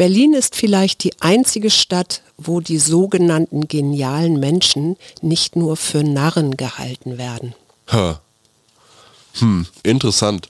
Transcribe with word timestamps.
Berlin 0.00 0.32
ist 0.32 0.56
vielleicht 0.56 1.04
die 1.04 1.12
einzige 1.20 1.68
Stadt, 1.68 2.22
wo 2.38 2.60
die 2.60 2.78
sogenannten 2.78 3.68
genialen 3.68 4.40
Menschen 4.40 4.96
nicht 5.20 5.56
nur 5.56 5.76
für 5.76 6.02
Narren 6.02 6.56
gehalten 6.56 7.18
werden. 7.18 7.54
Ha. 7.92 8.18
Hm, 9.40 9.66
interessant. 9.82 10.48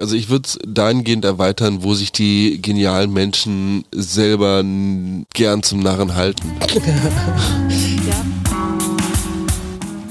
Also 0.00 0.16
ich 0.16 0.30
würde 0.30 0.48
es 0.48 0.58
dahingehend 0.66 1.24
erweitern, 1.24 1.84
wo 1.84 1.94
sich 1.94 2.10
die 2.10 2.60
genialen 2.60 3.12
Menschen 3.12 3.84
selber 3.92 4.64
gern 5.32 5.62
zum 5.62 5.78
Narren 5.78 6.16
halten. 6.16 6.56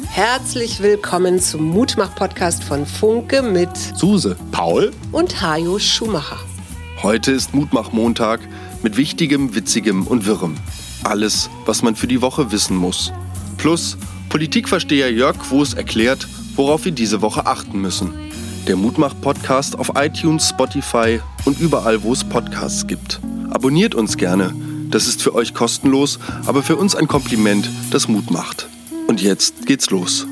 Herzlich 0.08 0.80
willkommen 0.80 1.42
zum 1.42 1.72
Mutmach-Podcast 1.72 2.64
von 2.64 2.86
Funke 2.86 3.42
mit 3.42 3.76
Suse, 3.98 4.38
Paul 4.54 4.94
und 5.12 5.42
Hajo 5.42 5.78
Schumacher. 5.78 6.40
Heute 7.04 7.34
ist 7.34 7.54
Mutmach-Montag 7.54 8.40
mit 8.88 8.96
Wichtigem, 8.96 9.54
Witzigem 9.54 10.08
und 10.08 10.26
Wirrem. 10.26 10.56
Alles, 11.04 11.50
was 11.66 11.82
man 11.82 11.98
für 11.98 12.08
die 12.08 12.22
Woche 12.22 12.54
wissen 12.54 12.78
muss. 12.78 13.12
Plus 13.58 13.98
Politikversteher 14.30 15.12
Jörg 15.12 15.38
Quos 15.38 15.73
erklärt, 15.73 16.26
worauf 16.55 16.86
wir 16.86 16.94
diese 16.94 17.22
Woche 17.22 17.45
achten 17.48 17.81
müssen. 17.81 18.14
Der 18.66 18.78
Mutmach-Podcast 18.78 19.78
auf 19.78 19.92
iTunes, 19.95 20.48
Spotify 20.48 21.20
und 21.44 21.59
überall, 21.59 22.02
wo 22.02 22.14
es 22.14 22.23
Podcasts 22.23 22.88
gibt. 22.88 23.20
Abonniert 23.50 23.94
uns 23.94 24.16
gerne. 24.16 24.55
Das 24.90 25.06
ist 25.06 25.22
für 25.22 25.36
euch 25.36 25.54
kostenlos, 25.54 26.17
aber 26.45 26.64
für 26.64 26.78
uns 26.78 26.95
ein 26.95 27.09
Kompliment, 27.09 27.70
das 27.92 28.08
Mut 28.08 28.31
macht. 28.31 28.70
Und 29.08 29.22
jetzt 29.22 29.66
geht's 29.66 29.90
los. 29.90 30.26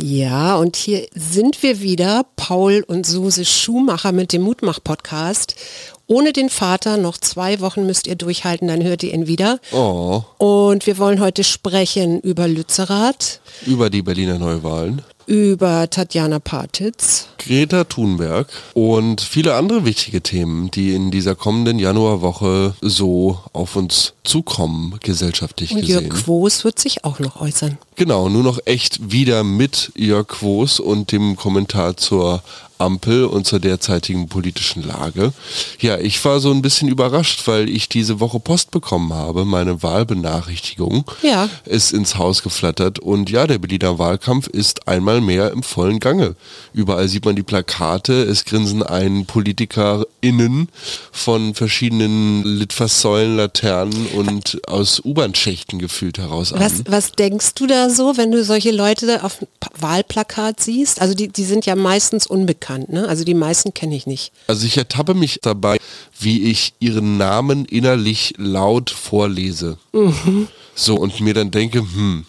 Ja, 0.00 0.56
und 0.56 0.76
hier 0.76 1.06
sind 1.14 1.62
wir 1.62 1.80
wieder, 1.82 2.24
Paul 2.36 2.82
und 2.86 3.04
Suse 3.04 3.44
Schumacher 3.44 4.12
mit 4.12 4.32
dem 4.32 4.40
Mutmach-Podcast. 4.40 5.56
Ohne 6.10 6.32
den 6.32 6.48
Vater 6.48 6.96
noch 6.96 7.18
zwei 7.18 7.60
Wochen 7.60 7.84
müsst 7.84 8.06
ihr 8.06 8.16
durchhalten, 8.16 8.66
dann 8.66 8.82
hört 8.82 9.02
ihr 9.02 9.12
ihn 9.12 9.26
wieder. 9.26 9.60
Oh. 9.72 10.22
Und 10.38 10.86
wir 10.86 10.96
wollen 10.96 11.20
heute 11.20 11.44
sprechen 11.44 12.20
über 12.20 12.48
Lützerath. 12.48 13.40
Über 13.66 13.90
die 13.90 14.00
Berliner 14.00 14.38
Neuwahlen 14.38 15.02
über 15.28 15.90
Tatjana 15.90 16.38
Partitz, 16.38 17.26
Greta 17.36 17.84
Thunberg 17.84 18.48
und 18.72 19.20
viele 19.20 19.56
andere 19.56 19.84
wichtige 19.84 20.22
Themen, 20.22 20.70
die 20.70 20.94
in 20.94 21.10
dieser 21.10 21.34
kommenden 21.34 21.78
Januarwoche 21.78 22.74
so 22.80 23.38
auf 23.52 23.76
uns 23.76 24.14
zukommen, 24.24 24.98
gesellschaftlich 25.02 25.72
und 25.72 25.82
gesehen. 25.82 26.06
Jörg 26.06 26.24
Quos 26.24 26.64
wird 26.64 26.78
sich 26.78 27.04
auch 27.04 27.18
noch 27.18 27.42
äußern. 27.42 27.76
Genau, 27.96 28.30
nur 28.30 28.42
noch 28.42 28.58
echt 28.64 29.12
wieder 29.12 29.44
mit 29.44 29.92
Jörg 29.96 30.28
Quos 30.28 30.80
und 30.80 31.12
dem 31.12 31.36
Kommentar 31.36 31.98
zur 31.98 32.42
Ampel 32.78 33.24
und 33.24 33.46
zur 33.46 33.58
derzeitigen 33.60 34.28
politischen 34.28 34.86
Lage. 34.86 35.32
Ja, 35.80 35.98
ich 35.98 36.24
war 36.24 36.40
so 36.40 36.50
ein 36.50 36.62
bisschen 36.62 36.88
überrascht, 36.88 37.46
weil 37.46 37.68
ich 37.68 37.88
diese 37.88 38.20
Woche 38.20 38.40
Post 38.40 38.70
bekommen 38.70 39.12
habe. 39.12 39.44
Meine 39.44 39.82
Wahlbenachrichtigung 39.82 41.04
ja. 41.22 41.48
ist 41.64 41.92
ins 41.92 42.16
Haus 42.16 42.42
geflattert 42.42 42.98
und 42.98 43.30
ja, 43.30 43.46
der 43.46 43.58
Berliner 43.58 43.98
Wahlkampf 43.98 44.46
ist 44.46 44.86
einmal 44.86 45.20
mehr 45.20 45.50
im 45.50 45.62
vollen 45.62 45.98
Gange. 45.98 46.36
Überall 46.72 47.08
sieht 47.08 47.24
man 47.24 47.36
die 47.36 47.42
Plakate, 47.42 48.22
es 48.22 48.44
grinsen 48.44 48.82
ein 48.82 49.26
PolitikerInnen 49.26 50.68
von 51.10 51.54
verschiedenen 51.54 52.44
Litfaßsäulen, 52.44 53.36
Laternen 53.36 54.06
und 54.14 54.60
aus 54.68 55.00
U-Bahn-Schächten 55.04 55.78
gefühlt 55.78 56.18
heraus 56.18 56.52
an. 56.52 56.60
Was, 56.60 56.84
was 56.86 57.12
denkst 57.12 57.54
du 57.54 57.66
da 57.66 57.90
so, 57.90 58.16
wenn 58.16 58.30
du 58.30 58.44
solche 58.44 58.70
Leute 58.70 59.24
auf 59.24 59.38
Wahlplakat 59.78 60.60
siehst? 60.60 61.00
Also 61.00 61.14
die, 61.14 61.28
die 61.28 61.44
sind 61.44 61.66
ja 61.66 61.74
meistens 61.74 62.26
unbekannt 62.26 62.67
bekannt, 62.68 62.90
ne? 62.90 63.08
Also 63.08 63.24
die 63.24 63.34
meisten 63.34 63.74
kenne 63.74 63.96
ich 63.96 64.06
nicht. 64.06 64.32
Also 64.46 64.66
ich 64.66 64.76
ertappe 64.76 65.14
mich 65.14 65.38
dabei, 65.42 65.78
wie 66.18 66.50
ich 66.50 66.74
ihren 66.80 67.16
Namen 67.16 67.64
innerlich 67.64 68.34
laut 68.36 68.90
vorlese. 68.90 69.78
Mhm. 69.92 70.48
So 70.74 70.96
und 70.96 71.20
mir 71.20 71.34
dann 71.34 71.50
denke, 71.50 71.80
hm, 71.80 72.26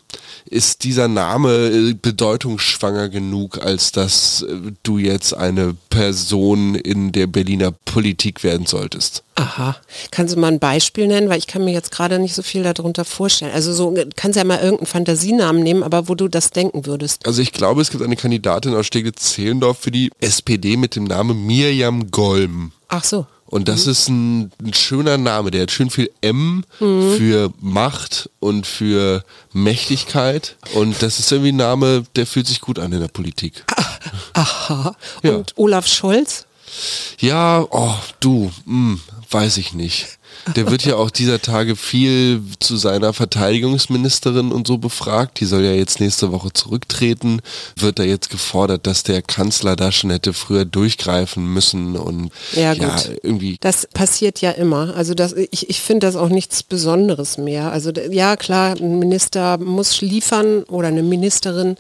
ist 0.50 0.84
dieser 0.84 1.08
Name 1.08 1.68
äh, 1.68 1.94
bedeutungsschwanger 1.94 3.10
genug, 3.10 3.64
als 3.64 3.92
dass 3.92 4.42
äh, 4.42 4.56
du 4.84 4.98
jetzt 4.98 5.34
eine 5.34 5.76
Person 5.90 6.76
in 6.76 7.12
der 7.12 7.28
Berliner 7.28 7.72
Politik 7.72 8.44
werden 8.44 8.66
solltest? 8.66 9.24
Aha. 9.36 9.78
Kannst 10.12 10.36
du 10.36 10.40
mal 10.40 10.52
ein 10.52 10.60
Beispiel 10.60 11.08
nennen? 11.08 11.30
Weil 11.30 11.38
ich 11.40 11.48
kann 11.48 11.64
mir 11.64 11.72
jetzt 11.72 11.92
gerade 11.92 12.20
nicht 12.20 12.36
so 12.36 12.42
viel 12.42 12.64
darunter 12.64 13.06
vorstellen. 13.06 13.54
Also 13.54 13.74
so, 13.74 13.96
kannst 14.16 14.38
ja 14.38 14.44
mal 14.44 14.60
irgendeinen 14.60 14.88
Fantasienamen 14.88 15.64
nehmen, 15.64 15.84
aber 15.84 16.10
wo 16.10 16.16
du 16.16 16.28
das 16.28 16.50
denken 16.52 16.86
würdest. 16.86 17.26
Also 17.26 17.42
ich 17.42 17.54
glaube, 17.54 17.82
es 17.82 17.90
gibt 17.90 18.04
eine 18.04 18.18
Kandidatin 18.18 18.76
aus 18.76 18.88
Steglitz-Zehlendorf 18.88 19.78
für 19.78 19.92
die 19.92 20.12
SPD 20.20 20.76
mit 20.76 20.96
dem 20.96 21.06
Namen 21.06 21.46
Mirjam 21.46 22.12
Golm. 22.12 22.74
Ach 22.90 23.04
so. 23.04 23.28
Und 23.50 23.68
das 23.68 23.86
mhm. 23.86 23.92
ist 23.92 24.10
ein, 24.10 24.52
ein, 24.64 24.74
schöner 24.74 25.18
Name, 25.18 25.50
der 25.50 25.64
hat 25.64 25.72
schön 25.72 25.90
viel 25.90 26.12
M 26.22 26.64
mhm. 26.80 27.16
für 27.18 27.52
Macht 27.60 28.30
und 28.40 28.68
für 28.68 29.24
Mächtigkeit. 29.54 30.56
Und 30.76 31.02
das 31.02 31.20
ist 31.20 31.32
irgendwie 31.32 31.52
ein 31.52 31.58
Name, 31.58 32.04
der 32.16 32.28
fühlt 32.28 32.46
sich 32.46 32.62
gut 32.62 32.78
an 32.78 32.94
in 32.94 33.00
der 33.00 33.08
Politik. 33.08 33.66
Aha. 34.34 34.96
Ja. 35.24 35.36
Und 35.36 35.54
Olaf 35.58 35.88
Scholz? 35.88 36.46
Ja, 37.20 37.66
oh, 37.72 37.96
du, 38.20 38.52
mh, 38.66 38.92
hm, 38.92 39.02
weiß 39.32 39.58
ich 39.58 39.74
nicht. 39.74 40.19
Der 40.56 40.70
wird 40.70 40.86
ja 40.86 40.96
auch 40.96 41.10
dieser 41.10 41.42
Tage 41.42 41.76
viel 41.76 42.42
zu 42.60 42.78
seiner 42.78 43.14
Verteidigungsministerin 43.14 44.52
und 44.52 44.68
so 44.68 44.78
befragt. 44.78 45.40
Die 45.40 45.46
soll 45.46 45.64
ja 45.64 45.72
jetzt 45.72 46.00
nächste 46.00 46.32
Woche 46.32 46.54
zurücktreten. 46.54 47.42
Wird 47.76 48.00
da 48.00 48.04
jetzt 48.04 48.30
gefordert, 48.30 48.88
dass 48.88 49.04
der 49.04 49.22
Kanzler 49.22 49.76
da 49.76 49.92
schon 49.92 50.10
hätte 50.10 50.34
früher 50.34 50.66
durchgreifen 50.66 51.46
müssen 51.46 51.96
und 51.96 52.32
ja, 52.54 52.74
ja 52.74 52.96
irgendwie. 53.24 53.58
Das 53.60 53.88
passiert 53.94 54.42
ja 54.42 54.52
immer. 54.52 54.96
Also 54.96 55.14
das, 55.14 55.34
ich, 55.34 55.70
ich 55.70 55.82
finde 55.82 56.08
das 56.08 56.16
auch 56.16 56.30
nichts 56.30 56.64
Besonderes 56.64 57.38
mehr. 57.38 57.72
Also 57.72 57.92
ja, 57.92 58.36
klar, 58.36 58.76
ein 58.80 59.00
Minister 59.00 59.58
muss 59.58 60.02
liefern 60.02 60.64
oder 60.64 60.88
eine 60.88 61.04
Ministerin. 61.04 61.76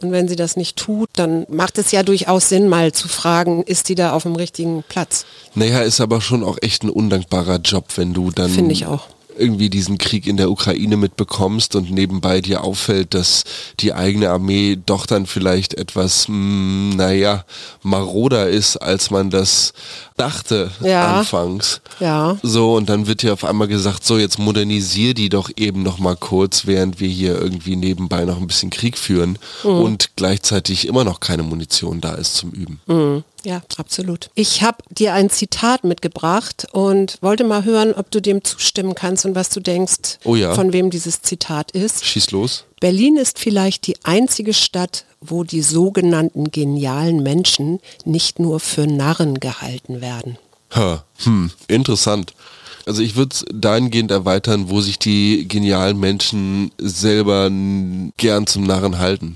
Und 0.00 0.12
wenn 0.12 0.28
sie 0.28 0.36
das 0.36 0.56
nicht 0.56 0.76
tut, 0.76 1.08
dann 1.14 1.44
macht 1.48 1.76
es 1.76 1.90
ja 1.90 2.04
durchaus 2.04 2.48
Sinn, 2.48 2.68
mal 2.68 2.92
zu 2.92 3.08
fragen, 3.08 3.64
ist 3.64 3.88
die 3.88 3.96
da 3.96 4.12
auf 4.12 4.22
dem 4.22 4.36
richtigen 4.36 4.84
Platz? 4.88 5.26
Naja, 5.54 5.80
ist 5.80 6.00
aber 6.00 6.20
schon 6.20 6.44
auch 6.44 6.58
echt 6.62 6.84
ein 6.84 6.90
undankbarer 6.90 7.58
Job, 7.58 7.86
wenn 7.96 8.14
du 8.14 8.30
dann... 8.30 8.50
Finde 8.50 8.72
ich 8.72 8.86
auch 8.86 9.08
irgendwie 9.38 9.70
diesen 9.70 9.98
Krieg 9.98 10.26
in 10.26 10.36
der 10.36 10.50
Ukraine 10.50 10.96
mitbekommst 10.96 11.76
und 11.76 11.90
nebenbei 11.90 12.40
dir 12.40 12.64
auffällt, 12.64 13.14
dass 13.14 13.44
die 13.80 13.94
eigene 13.94 14.30
Armee 14.30 14.76
doch 14.84 15.06
dann 15.06 15.26
vielleicht 15.26 15.74
etwas, 15.74 16.28
mh, 16.28 16.34
hm, 16.34 16.90
naja, 16.96 17.44
maroder 17.82 18.48
ist, 18.48 18.76
als 18.76 19.10
man 19.10 19.30
das 19.30 19.72
dachte 20.18 20.70
ja. 20.80 21.18
anfangs. 21.18 21.80
Ja. 22.00 22.36
So, 22.42 22.74
und 22.74 22.88
dann 22.88 23.06
wird 23.06 23.22
dir 23.22 23.32
auf 23.32 23.44
einmal 23.44 23.68
gesagt, 23.68 24.04
so, 24.04 24.18
jetzt 24.18 24.38
modernisier 24.38 25.14
die 25.14 25.28
doch 25.28 25.50
eben 25.56 25.82
noch 25.82 25.98
mal 25.98 26.16
kurz, 26.16 26.66
während 26.66 27.00
wir 27.00 27.08
hier 27.08 27.40
irgendwie 27.40 27.76
nebenbei 27.76 28.24
noch 28.24 28.38
ein 28.38 28.46
bisschen 28.46 28.70
Krieg 28.70 28.98
führen 28.98 29.38
mhm. 29.64 29.70
und 29.70 30.10
gleichzeitig 30.16 30.86
immer 30.86 31.04
noch 31.04 31.20
keine 31.20 31.42
Munition 31.42 32.00
da 32.00 32.14
ist 32.14 32.34
zum 32.36 32.50
Üben. 32.50 32.80
Mhm. 32.86 33.24
Ja, 33.44 33.62
absolut. 33.76 34.30
Ich 34.34 34.62
habe 34.62 34.78
dir 34.90 35.14
ein 35.14 35.30
Zitat 35.30 35.84
mitgebracht 35.84 36.66
und 36.72 37.18
wollte 37.20 37.44
mal 37.44 37.64
hören, 37.64 37.94
ob 37.94 38.10
du 38.10 38.20
dem 38.20 38.42
zustimmen 38.42 38.94
kannst 38.94 39.24
und 39.24 39.34
was 39.34 39.48
du 39.50 39.60
denkst, 39.60 40.18
oh 40.24 40.34
ja. 40.34 40.54
von 40.54 40.72
wem 40.72 40.90
dieses 40.90 41.22
Zitat 41.22 41.70
ist. 41.70 42.04
Schieß 42.04 42.32
los. 42.32 42.64
Berlin 42.80 43.16
ist 43.16 43.38
vielleicht 43.38 43.86
die 43.86 43.96
einzige 44.04 44.54
Stadt, 44.54 45.04
wo 45.20 45.42
die 45.44 45.62
sogenannten 45.62 46.50
genialen 46.50 47.22
Menschen 47.22 47.80
nicht 48.04 48.38
nur 48.38 48.60
für 48.60 48.86
Narren 48.86 49.40
gehalten 49.40 50.00
werden. 50.00 50.38
Hm, 51.24 51.50
interessant. 51.66 52.34
Also 52.88 53.02
ich 53.02 53.16
würde 53.16 53.34
es 53.34 53.44
dahingehend 53.52 54.10
erweitern, 54.10 54.70
wo 54.70 54.80
sich 54.80 54.98
die 54.98 55.46
genialen 55.46 56.00
Menschen 56.00 56.72
selber 56.78 57.50
gern 58.16 58.46
zum 58.46 58.62
Narren 58.62 58.98
halten. 58.98 59.34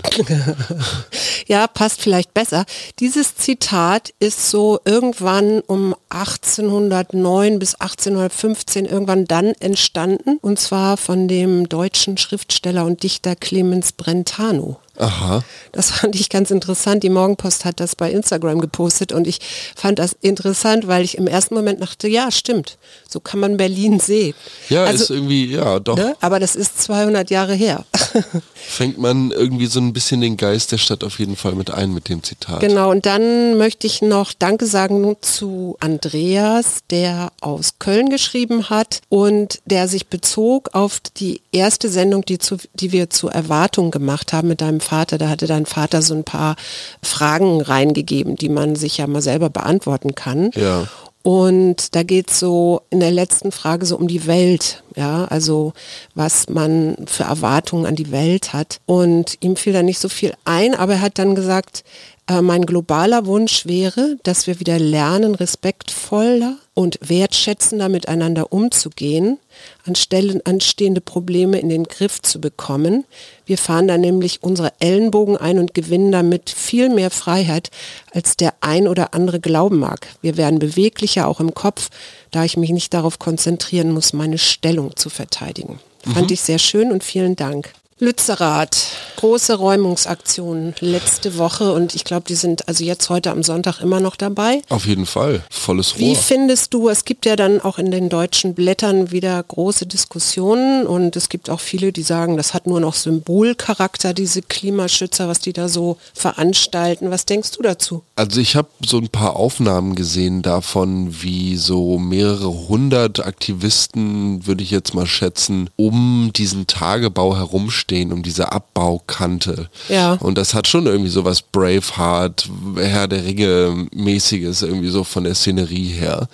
ja, 1.47 1.67
passt 1.67 2.01
vielleicht 2.01 2.33
besser. 2.33 2.65
Dieses 2.97 3.35
Zitat 3.35 4.11
ist 4.19 4.49
so 4.49 4.79
irgendwann 4.85 5.61
um 5.67 5.93
1809 6.09 7.59
bis 7.59 7.75
1815 7.75 8.85
irgendwann 8.85 9.25
dann 9.25 9.53
entstanden 9.59 10.39
und 10.41 10.57
zwar 10.57 10.97
von 10.97 11.27
dem 11.27 11.69
deutschen 11.69 12.17
Schriftsteller 12.17 12.85
und 12.85 13.03
Dichter 13.03 13.35
Clemens 13.35 13.91
Brentano. 13.91 14.79
Aha. 14.97 15.43
Das 15.71 15.89
fand 15.89 16.15
ich 16.15 16.29
ganz 16.29 16.51
interessant. 16.51 17.01
Die 17.01 17.09
Morgenpost 17.09 17.65
hat 17.65 17.79
das 17.79 17.95
bei 17.95 18.11
Instagram 18.11 18.61
gepostet 18.61 19.11
und 19.11 19.27
ich 19.27 19.39
fand 19.75 19.97
das 19.97 20.15
interessant, 20.21 20.87
weil 20.87 21.03
ich 21.03 21.17
im 21.17 21.25
ersten 21.25 21.55
Moment 21.55 21.81
dachte, 21.81 22.07
ja, 22.07 22.29
stimmt, 22.29 22.77
so 23.09 23.19
kann 23.19 23.39
man 23.39 23.57
Berlin 23.57 23.99
sehen. 23.99 24.35
Ja, 24.69 24.83
also, 24.83 25.05
ist 25.05 25.09
irgendwie, 25.09 25.45
ja, 25.45 25.79
doch. 25.79 25.97
Ne? 25.97 26.15
Aber 26.21 26.39
das 26.39 26.55
ist 26.55 26.79
200 26.81 27.31
Jahre 27.31 27.55
her. 27.55 27.85
Fängt 28.53 28.99
man 28.99 29.31
irgendwie 29.31 29.65
so 29.65 29.79
ein 29.79 29.93
bisschen 29.93 30.21
den 30.21 30.37
Geist 30.37 30.71
der 30.71 30.77
Stadt 30.77 31.03
auf 31.03 31.17
jeden 31.17 31.35
Fall 31.35 31.55
mit 31.55 31.71
ein 31.71 31.91
mit 31.91 32.07
dem 32.07 32.21
Zitat. 32.21 32.59
Genau, 32.59 32.91
und 32.91 33.07
dann 33.07 33.57
möchte 33.57 33.87
ich 33.87 34.03
noch 34.03 34.31
Danke 34.33 34.67
sagen 34.67 35.17
zu 35.21 35.75
Andreas, 35.79 36.79
der 36.91 37.31
aus 37.41 37.79
Köln 37.79 38.09
geschrieben 38.09 38.69
hat 38.69 39.01
und 39.09 39.59
der 39.65 39.87
sich 39.87 40.07
bezog 40.07 40.69
auf 40.73 40.99
die 41.17 41.41
erste 41.53 41.89
Sendung, 41.89 42.25
die, 42.25 42.39
zu, 42.39 42.57
die 42.73 42.91
wir 42.91 43.09
zur 43.09 43.31
Erwartung 43.31 43.91
gemacht 43.91 44.33
haben 44.33 44.47
mit 44.47 44.61
deinem 44.61 44.79
Vater. 44.79 45.17
Da 45.17 45.29
hatte 45.29 45.47
dein 45.47 45.65
Vater 45.65 46.01
so 46.01 46.13
ein 46.13 46.23
paar 46.23 46.55
Fragen 47.01 47.61
reingegeben, 47.61 48.35
die 48.35 48.49
man 48.49 48.75
sich 48.75 48.97
ja 48.97 49.07
mal 49.07 49.21
selber 49.21 49.49
beantworten 49.49 50.15
kann. 50.15 50.51
Ja. 50.55 50.87
Und 51.23 51.95
da 51.95 52.03
geht 52.03 52.31
es 52.31 52.39
so 52.39 52.81
in 52.89 52.99
der 52.99 53.11
letzten 53.11 53.53
Frage 53.53 53.85
so 53.85 53.95
um 53.95 54.09
die 54.09 54.27
Welt, 54.27 54.83
ja, 54.97 55.23
also 55.25 55.71
was 56.15 56.49
man 56.49 56.97
für 57.05 57.23
Erwartungen 57.23 57.85
an 57.85 57.95
die 57.95 58.11
Welt 58.11 58.51
hat. 58.51 58.81
Und 58.85 59.37
ihm 59.39 59.55
fiel 59.55 59.71
da 59.71 59.83
nicht 59.83 59.99
so 59.99 60.09
viel 60.09 60.33
ein, 60.43 60.75
aber 60.75 60.95
er 60.95 61.01
hat 61.01 61.17
dann 61.19 61.33
gesagt, 61.33 61.85
äh, 62.27 62.41
mein 62.41 62.65
globaler 62.65 63.25
Wunsch 63.25 63.65
wäre, 63.65 64.17
dass 64.23 64.47
wir 64.47 64.59
wieder 64.59 64.79
lernen, 64.79 65.35
respektvoller 65.35 66.55
und 66.73 66.97
wertschätzender 67.01 67.89
miteinander 67.89 68.53
umzugehen, 68.53 69.39
anstelle 69.85 70.41
anstehende 70.45 71.01
Probleme 71.01 71.59
in 71.59 71.67
den 71.67 71.83
Griff 71.83 72.21
zu 72.21 72.39
bekommen. 72.39 73.03
Wir 73.45 73.57
fahren 73.57 73.87
da 73.89 73.97
nämlich 73.97 74.41
unsere 74.41 74.71
Ellenbogen 74.79 75.35
ein 75.35 75.59
und 75.59 75.73
gewinnen 75.73 76.11
damit 76.13 76.49
viel 76.49 76.89
mehr 76.89 77.11
Freiheit, 77.11 77.69
als 78.13 78.37
der 78.37 78.53
ein 78.61 78.87
oder 78.87 79.13
andere 79.13 79.41
glauben 79.41 79.79
mag. 79.79 80.07
Wir 80.21 80.37
werden 80.37 80.59
beweglicher 80.59 81.27
auch 81.27 81.41
im 81.41 81.53
Kopf, 81.53 81.89
da 82.31 82.45
ich 82.45 82.55
mich 82.55 82.71
nicht 82.71 82.93
darauf 82.93 83.19
konzentrieren 83.19 83.91
muss, 83.91 84.13
meine 84.13 84.37
Stellung 84.37 84.95
zu 84.95 85.09
verteidigen. 85.09 85.79
Fand 86.03 86.27
mhm. 86.27 86.33
ich 86.33 86.41
sehr 86.41 86.59
schön 86.59 86.91
und 86.91 87.03
vielen 87.03 87.35
Dank. 87.35 87.73
Lützerath, 88.03 88.75
große 89.15 89.55
Räumungsaktionen 89.55 90.75
letzte 90.81 91.37
Woche 91.37 91.71
und 91.71 91.95
ich 91.95 92.03
glaube, 92.03 92.25
die 92.27 92.35
sind 92.35 92.67
also 92.67 92.83
jetzt 92.83 93.09
heute 93.09 93.31
am 93.31 93.43
Sonntag 93.43 93.79
immer 93.79 94.01
noch 94.01 94.17
dabei. 94.17 94.61
Auf 94.67 94.85
jeden 94.85 95.05
Fall, 95.05 95.41
volles 95.49 95.93
Rohr. 95.93 95.99
Wie 95.99 96.15
findest 96.17 96.73
du, 96.73 96.89
es 96.89 97.05
gibt 97.05 97.25
ja 97.25 97.37
dann 97.37 97.61
auch 97.61 97.77
in 97.77 97.91
den 97.91 98.09
deutschen 98.09 98.55
Blättern 98.55 99.11
wieder 99.11 99.41
große 99.41 99.85
Diskussionen 99.85 100.85
und 100.85 101.15
es 101.15 101.29
gibt 101.29 101.49
auch 101.49 101.61
viele, 101.61 101.93
die 101.93 102.03
sagen, 102.03 102.35
das 102.35 102.53
hat 102.53 102.67
nur 102.67 102.81
noch 102.81 102.95
Symbolcharakter, 102.95 104.13
diese 104.13 104.41
Klimaschützer, 104.41 105.29
was 105.29 105.39
die 105.39 105.53
da 105.53 105.69
so 105.69 105.95
veranstalten. 106.13 107.09
Was 107.09 107.23
denkst 107.23 107.51
du 107.51 107.61
dazu? 107.61 108.03
Also 108.17 108.41
ich 108.41 108.57
habe 108.57 108.67
so 108.85 108.97
ein 108.97 109.07
paar 109.07 109.37
Aufnahmen 109.37 109.95
gesehen 109.95 110.41
davon, 110.41 111.23
wie 111.23 111.55
so 111.55 111.97
mehrere 111.99 112.67
hundert 112.67 113.25
Aktivisten, 113.25 114.45
würde 114.45 114.61
ich 114.61 114.71
jetzt 114.71 114.93
mal 114.93 115.05
schätzen, 115.05 115.69
um 115.77 116.31
diesen 116.35 116.67
Tagebau 116.67 117.37
herumstehen 117.37 117.92
stehen, 117.93 118.11
um 118.11 118.23
diese 118.23 118.51
Abbaukante. 118.51 119.69
Ja. 119.87 120.13
Und 120.13 120.37
das 120.37 120.55
hat 120.55 120.67
schon 120.67 120.87
irgendwie 120.87 121.11
so 121.11 121.25
was 121.25 121.43
Braveheart, 121.43 122.49
Herr 122.75 123.07
der 123.07 123.23
Ringe 123.23 123.87
mäßiges, 123.93 124.63
irgendwie 124.63 124.89
so 124.89 125.03
von 125.03 125.23
der 125.25 125.35
Szenerie 125.35 125.89
her. 125.89 126.27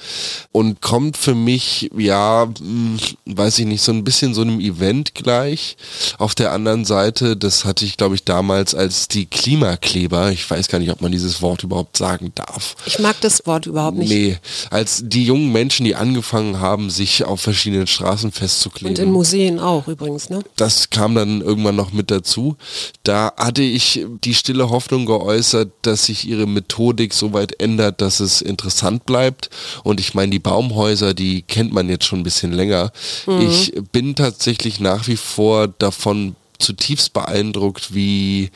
Und 0.53 0.81
kommt 0.81 1.17
für 1.17 1.35
mich, 1.35 1.89
ja, 1.97 2.47
hm, 2.57 2.97
weiß 3.25 3.59
ich 3.59 3.65
nicht, 3.65 3.81
so 3.81 3.91
ein 3.91 4.05
bisschen 4.05 4.33
so 4.33 4.41
einem 4.41 4.61
Event 4.61 5.13
gleich. 5.15 5.75
Auf 6.17 6.33
der 6.33 6.53
anderen 6.53 6.85
Seite, 6.85 7.35
das 7.35 7.65
hatte 7.65 7.83
ich, 7.83 7.97
glaube 7.97 8.15
ich, 8.15 8.23
damals 8.23 8.73
als 8.73 9.09
die 9.09 9.25
Klimakleber, 9.25 10.31
ich 10.31 10.49
weiß 10.49 10.69
gar 10.69 10.79
nicht, 10.79 10.91
ob 10.91 11.01
man 11.01 11.11
dieses 11.11 11.41
Wort 11.41 11.63
überhaupt 11.63 11.97
sagen 11.97 12.31
darf. 12.35 12.77
Ich 12.85 12.99
mag 12.99 13.19
das 13.19 13.45
Wort 13.45 13.65
überhaupt 13.65 13.97
nicht. 13.97 14.09
Nee, 14.09 14.37
als 14.69 15.03
die 15.05 15.25
jungen 15.25 15.51
Menschen, 15.51 15.83
die 15.83 15.95
angefangen 15.95 16.61
haben, 16.61 16.89
sich 16.89 17.25
auf 17.25 17.41
verschiedenen 17.41 17.87
Straßen 17.87 18.31
festzukleben. 18.31 18.95
Und 18.95 18.99
in 18.99 19.11
Museen 19.11 19.59
auch 19.59 19.89
übrigens, 19.89 20.29
ne? 20.29 20.41
Das 20.55 20.89
kam 20.89 21.15
dann 21.15 21.41
irgendwann 21.49 21.75
noch 21.75 21.91
mit 21.91 22.11
dazu. 22.11 22.55
Da 23.03 23.33
hatte 23.35 23.63
ich 23.63 24.05
die 24.23 24.35
stille 24.35 24.69
Hoffnung 24.69 25.05
geäußert, 25.05 25.71
dass 25.81 26.05
sich 26.05 26.27
ihre 26.27 26.45
Methodik 26.45 27.13
so 27.13 27.33
weit 27.33 27.59
ändert, 27.59 28.01
dass 28.01 28.19
es 28.19 28.41
interessant 28.41 29.05
bleibt. 29.05 29.49
Und 29.83 29.99
ich 29.99 30.13
meine, 30.13 30.31
die 30.31 30.39
Baumhäuser, 30.39 31.13
die 31.13 31.41
kennt 31.41 31.73
man 31.73 31.89
jetzt 31.89 32.05
schon 32.05 32.19
ein 32.19 32.23
bisschen 32.23 32.51
länger. 32.51 32.91
Mhm. 33.25 33.41
Ich 33.41 33.73
bin 33.91 34.15
tatsächlich 34.15 34.79
nach 34.79 35.07
wie 35.07 35.17
vor 35.17 35.67
davon 35.67 36.35
zutiefst 36.59 37.13
beeindruckt, 37.13 37.93
wie 37.93 38.51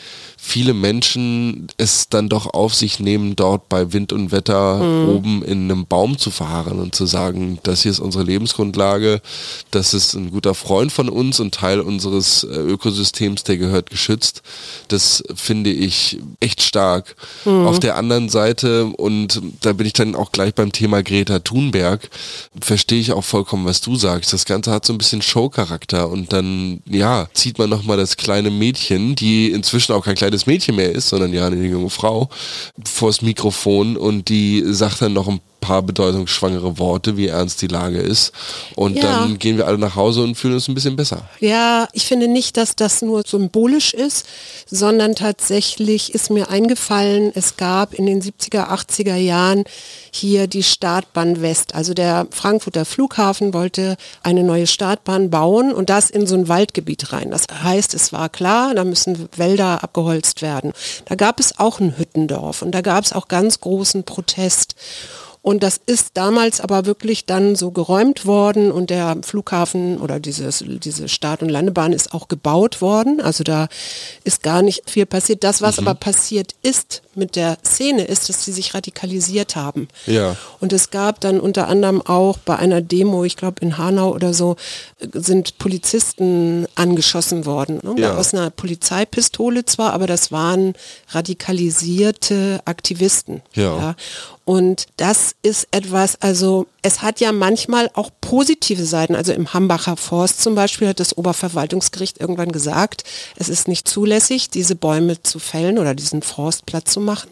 viele 0.46 0.74
Menschen 0.74 1.68
es 1.78 2.10
dann 2.10 2.28
doch 2.28 2.54
auf 2.54 2.76
sich 2.76 3.00
nehmen, 3.00 3.38
dort 3.38 3.70
bei 3.70 3.94
Wind 3.94 4.12
und 4.12 4.34
Wetter 4.34 4.84
mhm. 4.84 5.10
oben 5.10 5.44
in 5.44 5.72
einem 5.72 5.86
Baum 5.86 6.18
zu 6.18 6.32
fahren 6.32 6.80
und 6.80 6.94
zu 6.94 7.06
sagen, 7.06 7.60
das 7.64 7.84
hier 7.84 7.92
ist 7.92 8.02
unsere 8.02 8.26
Lebensgrundlage, 8.26 9.22
das 9.72 9.94
ist 9.94 10.16
ein 10.16 10.32
guter 10.32 10.54
Freund 10.54 10.92
von 10.92 11.08
uns 11.08 11.40
und 11.40 11.54
Teil 11.56 11.80
unseres 11.80 12.44
äh, 12.44 12.48
Ökosystems, 12.58 13.44
der 13.44 13.58
gehört 13.58 13.90
geschützt. 13.90 14.42
Das 14.90 15.24
finde 15.34 15.72
ich 15.72 16.20
echt 16.42 16.62
stark. 16.62 17.16
Mhm. 17.46 17.66
Auf 17.66 17.80
der 17.80 17.96
anderen 17.96 18.28
Seite, 18.28 18.88
und 18.88 19.42
da 19.62 19.72
bin 19.72 19.88
ich 19.88 19.94
dann 19.94 20.14
auch 20.14 20.34
gleich 20.34 20.54
beim 20.54 20.74
Thema 20.74 21.04
Greta 21.04 21.40
Thunberg, 21.40 22.10
verstehe 22.60 23.00
ich 23.00 23.14
auch 23.14 23.24
vollkommen, 23.24 23.66
was 23.66 23.80
du 23.80 23.96
sagst. 23.96 24.34
Das 24.34 24.44
Ganze 24.44 24.72
hat 24.72 24.86
so 24.86 24.92
ein 24.92 24.98
bisschen 24.98 25.22
Showcharakter 25.22 26.10
und 26.10 26.34
dann, 26.34 26.82
ja, 26.86 27.30
zieht 27.34 27.58
man 27.60 27.70
nochmal 27.70 27.93
das 27.98 28.18
kleine 28.18 28.50
Mädchen, 28.50 29.16
die 29.16 29.52
inzwischen 29.52 29.94
auch 29.94 30.04
kein 30.04 30.16
kleines 30.16 30.34
kleines 30.34 30.46
Mädchen 30.48 30.76
mehr 30.76 30.92
ist, 30.92 31.10
sondern 31.10 31.34
ja 31.34 31.48
eine 31.48 31.64
junge 31.66 31.90
Frau, 31.90 32.30
vors 32.86 33.22
Mikrofon 33.22 33.98
und 33.98 34.30
die 34.30 34.64
sagt 34.66 35.02
dann 35.02 35.14
noch 35.14 35.28
ein 35.28 35.40
paar 35.64 35.82
bedeutungsschwangere 35.82 36.78
Worte, 36.78 37.16
wie 37.16 37.28
ernst 37.28 37.62
die 37.62 37.68
Lage 37.68 38.00
ist. 38.00 38.34
Und 38.76 38.98
ja. 38.98 39.04
dann 39.04 39.40
gehen 39.40 39.58
wir 39.58 39.66
alle 39.66 39.78
nach 39.78 39.96
Hause 39.96 40.24
und 40.24 40.36
fühlen 40.36 40.56
uns 40.56 40.68
ein 40.68 40.76
bisschen 40.76 40.98
besser. 40.98 41.30
Ja, 41.40 41.88
ich 41.94 42.06
finde 42.06 42.28
nicht, 42.28 42.58
dass 42.58 42.76
das 42.76 43.02
nur 43.02 43.24
symbolisch 43.26 43.94
ist, 43.94 44.26
sondern 44.70 45.16
tatsächlich 45.16 46.14
ist 46.14 46.30
mir 46.30 46.50
eingefallen, 46.50 47.32
es 47.34 47.56
gab 47.56 47.94
in 47.94 48.06
den 48.06 48.22
70er, 48.22 48.68
80er 48.70 49.16
Jahren 49.16 49.64
hier 50.12 50.48
die 50.48 50.64
Startbahn 50.64 51.42
West. 51.42 51.76
Also 51.76 51.94
der 51.94 52.28
Frankfurter 52.32 52.84
Flughafen 52.84 53.54
wollte 53.54 53.96
eine 54.22 54.44
neue 54.44 54.68
Startbahn 54.68 55.30
bauen 55.30 55.74
und 55.74 55.90
das 55.90 56.10
in 56.10 56.28
so 56.28 56.36
ein 56.36 56.50
Waldgebiet 56.50 57.14
rein. 57.14 57.32
Das 57.32 57.46
heißt, 57.64 57.94
es 57.94 58.12
war 58.12 58.28
klar, 58.28 58.76
da 58.76 58.84
müssen 58.84 59.30
Wälder 59.38 59.84
abgeholzt 59.84 60.42
werden. 60.42 60.74
Da 61.06 61.16
gab 61.16 61.40
es 61.40 61.58
auch 61.58 61.80
ein 61.80 61.98
Hüttendorf 61.98 62.62
und 62.62 62.72
da 62.72 62.82
gab 62.82 63.06
es 63.06 63.14
auch 63.14 63.28
ganz 63.28 63.62
großen 63.62 64.04
Protest. 64.04 64.76
Und 65.44 65.62
das 65.62 65.82
ist 65.86 66.12
damals 66.14 66.62
aber 66.62 66.86
wirklich 66.86 67.26
dann 67.26 67.58
so 67.58 67.72
geräumt 67.72 68.26
worden 68.26 68.72
und 68.72 68.90
der 68.90 69.18
Flughafen 69.24 69.98
oder 69.98 70.22
dieses, 70.22 70.64
diese 70.66 71.10
Start- 71.10 71.42
und 71.42 71.50
Landebahn 71.50 71.92
ist 71.92 72.14
auch 72.14 72.30
gebaut 72.30 72.80
worden. 72.80 73.20
Also 73.20 73.44
da 73.44 73.68
ist 74.24 74.42
gar 74.42 74.62
nicht 74.62 74.90
viel 74.90 75.06
passiert. 75.06 75.44
Das, 75.44 75.62
was 75.62 75.82
mhm. 75.82 75.90
aber 75.90 76.00
passiert 76.00 76.56
ist 76.62 77.02
mit 77.14 77.36
der 77.36 77.58
Szene, 77.66 78.06
ist, 78.06 78.30
dass 78.30 78.46
sie 78.46 78.54
sich 78.54 78.74
radikalisiert 78.74 79.58
haben. 79.58 79.90
Ja. 80.06 80.38
Und 80.62 80.72
es 80.72 80.92
gab 80.92 81.20
dann 81.20 81.42
unter 81.42 81.68
anderem 81.68 82.02
auch 82.02 82.38
bei 82.38 82.56
einer 82.56 82.80
Demo, 82.80 83.26
ich 83.26 83.36
glaube 83.36 83.58
in 83.60 83.78
Hanau 83.78 84.14
oder 84.14 84.34
so, 84.34 84.56
sind 85.12 85.58
Polizisten 85.58 86.68
angeschossen 86.76 87.46
worden. 87.46 87.82
Ne? 87.84 87.96
Ja. 88.02 88.16
Aus 88.16 88.34
einer 88.34 88.50
Polizeipistole 88.50 89.66
zwar, 89.66 89.92
aber 89.92 90.08
das 90.08 90.32
waren 90.32 90.74
radikalisierte 91.10 92.62
Aktivisten. 92.64 93.42
Ja. 93.54 93.78
ja. 93.78 93.96
Und 94.46 94.88
das 94.98 95.33
ist 95.42 95.68
etwas, 95.72 96.22
also 96.22 96.68
es 96.82 97.02
hat 97.02 97.20
ja 97.20 97.32
manchmal 97.32 97.90
auch 97.94 98.12
positive 98.22 98.86
Seiten. 98.86 99.16
Also 99.16 99.34
im 99.34 99.54
Hambacher 99.54 99.98
Forst 99.98 100.42
zum 100.42 100.56
Beispiel 100.56 100.88
hat 100.88 101.00
das 101.00 101.18
Oberverwaltungsgericht 101.18 102.20
irgendwann 102.20 102.52
gesagt, 102.52 103.04
es 103.36 103.50
ist 103.50 103.68
nicht 103.68 103.88
zulässig, 103.88 104.50
diese 104.50 104.76
Bäume 104.76 105.22
zu 105.22 105.40
fällen 105.40 105.80
oder 105.80 105.96
diesen 105.96 106.22
Forst 106.22 106.66
platt 106.66 106.88
zu 106.88 107.02
machen. 107.02 107.30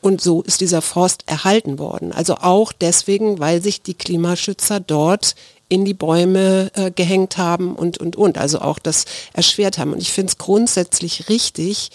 Und 0.00 0.20
so 0.20 0.42
ist 0.42 0.60
dieser 0.60 0.82
Forst 0.82 1.24
erhalten 1.26 1.78
worden. 1.78 2.12
Also 2.12 2.36
auch 2.36 2.72
deswegen, 2.72 3.38
weil 3.40 3.62
sich 3.62 3.82
die 3.82 3.94
Klimaschützer 3.94 4.80
dort 4.80 5.34
in 5.68 5.84
die 5.84 5.94
Bäume 5.94 6.70
äh, 6.74 6.90
gehängt 6.90 7.36
haben 7.36 7.74
und, 7.74 7.98
und, 7.98 8.16
und. 8.16 8.38
Also 8.38 8.60
auch 8.60 8.78
das 8.78 9.04
erschwert 9.32 9.78
haben. 9.78 9.92
Und 9.92 10.00
ich 10.00 10.12
finde 10.12 10.30
es 10.30 10.38
grundsätzlich 10.38 11.28
richtig, 11.28 11.90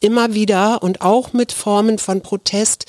immer 0.00 0.34
wieder 0.34 0.82
und 0.82 1.00
auch 1.00 1.32
mit 1.32 1.52
Formen 1.52 1.98
von 1.98 2.20
Protest, 2.20 2.84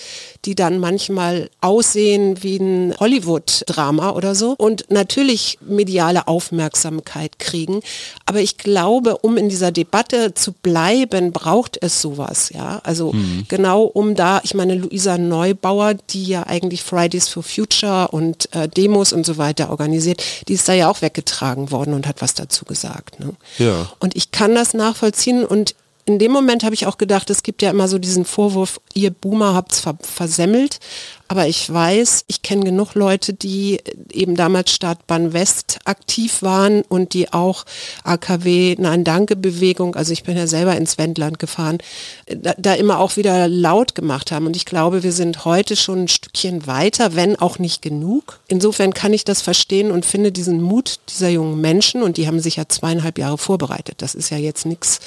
die 0.45 0.55
dann 0.55 0.79
manchmal 0.79 1.49
aussehen 1.61 2.43
wie 2.43 2.57
ein 2.57 2.95
Hollywood-Drama 2.99 4.11
oder 4.11 4.35
so 4.35 4.55
und 4.57 4.85
natürlich 4.89 5.57
mediale 5.61 6.27
Aufmerksamkeit 6.27 7.39
kriegen. 7.39 7.81
Aber 8.25 8.39
ich 8.39 8.57
glaube, 8.57 9.17
um 9.17 9.37
in 9.37 9.49
dieser 9.49 9.71
Debatte 9.71 10.33
zu 10.33 10.51
bleiben, 10.51 11.31
braucht 11.31 11.77
es 11.81 12.01
sowas, 12.01 12.51
ja. 12.53 12.81
Also 12.83 13.13
mhm. 13.13 13.45
genau 13.47 13.83
um 13.83 14.15
da, 14.15 14.41
ich 14.43 14.53
meine, 14.53 14.75
Luisa 14.75 15.17
Neubauer, 15.17 15.93
die 15.93 16.25
ja 16.25 16.43
eigentlich 16.43 16.83
Fridays 16.83 17.29
for 17.29 17.43
Future 17.43 18.09
und 18.09 18.53
äh, 18.53 18.67
Demos 18.67 19.13
und 19.13 19.25
so 19.25 19.37
weiter 19.37 19.69
organisiert, 19.69 20.21
die 20.47 20.53
ist 20.53 20.67
da 20.67 20.73
ja 20.73 20.89
auch 20.89 21.01
weggetragen 21.01 21.71
worden 21.71 21.93
und 21.93 22.07
hat 22.07 22.21
was 22.21 22.33
dazu 22.33 22.65
gesagt. 22.65 23.19
Ne? 23.19 23.33
Ja. 23.57 23.89
Und 23.99 24.15
ich 24.15 24.31
kann 24.31 24.55
das 24.55 24.73
nachvollziehen 24.73 25.45
und 25.45 25.75
in 26.07 26.19
dem 26.19 26.31
Moment 26.31 26.63
habe 26.63 26.73
ich 26.73 26.87
auch 26.87 26.97
gedacht, 26.97 27.29
es 27.29 27.43
gibt 27.43 27.61
ja 27.61 27.69
immer 27.69 27.89
so 27.89 27.99
diesen 27.99 28.23
Vorwurf, 28.23 28.79
ihr 28.93 29.11
Boomer 29.11 29.53
habt 29.53 29.73
es 29.73 29.83
versemmelt. 30.01 30.79
Aber 31.27 31.47
ich 31.47 31.71
weiß, 31.71 32.25
ich 32.27 32.41
kenne 32.41 32.65
genug 32.65 32.95
Leute, 32.95 33.33
die 33.33 33.79
eben 34.11 34.35
damals 34.35 34.71
Stadtbahn 34.71 35.33
West 35.33 35.79
aktiv 35.85 36.41
waren 36.41 36.83
und 36.83 37.13
die 37.13 37.33
auch 37.33 37.65
AKW 38.03 38.75
Nein 38.79 39.03
Danke 39.03 39.35
Bewegung, 39.35 39.95
also 39.95 40.13
ich 40.13 40.23
bin 40.23 40.37
ja 40.37 40.47
selber 40.47 40.75
ins 40.75 40.97
Wendland 40.97 41.39
gefahren, 41.39 41.79
da, 42.27 42.53
da, 42.57 42.73
immer 42.73 42.99
auch 42.99 43.17
wieder 43.17 43.47
laut 43.47 43.95
gemacht 43.95 44.31
haben. 44.31 44.45
Und 44.45 44.55
ich 44.55 44.65
glaube, 44.65 45.03
wir 45.03 45.11
sind 45.11 45.43
heute 45.45 45.75
schon 45.75 46.03
ein 46.03 46.07
Stückchen 46.07 46.65
weiter, 46.65 47.15
wenn 47.15 47.35
auch 47.35 47.59
nicht 47.59 47.81
genug. 47.81 48.39
Insofern 48.47 48.93
kann 48.93 49.13
ich 49.13 49.25
das 49.25 49.41
verstehen 49.41 49.91
und 49.91 50.05
finde 50.05 50.31
diesen 50.31 50.61
Mut 50.61 50.99
dieser 51.09 51.29
jungen 51.29 51.59
Menschen, 51.59 52.01
und 52.03 52.17
die 52.17 52.27
haben 52.27 52.39
sich 52.39 52.55
ja 52.55 52.67
zweieinhalb 52.67 53.17
Jahre 53.17 53.37
vorbereitet. 53.37 54.01
Das 54.01 54.15
ist 54.15 54.29
ja 54.29 54.37
jetzt 54.37 54.65
nichts, 54.65 54.99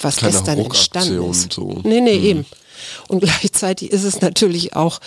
was 0.00 0.16
Keine 0.16 0.32
gestern 0.32 0.58
entstanden 0.58 1.30
ist. 1.30 1.52
So. 1.52 1.80
Nee, 1.82 2.00
nee, 2.00 2.16
hm. 2.16 2.24
eben. 2.24 2.46
Und 3.08 3.20
gleichzeitig 3.20 3.90
ist 3.90 4.04
es 4.04 4.20
natürlich 4.20 4.76
auch 4.76 5.00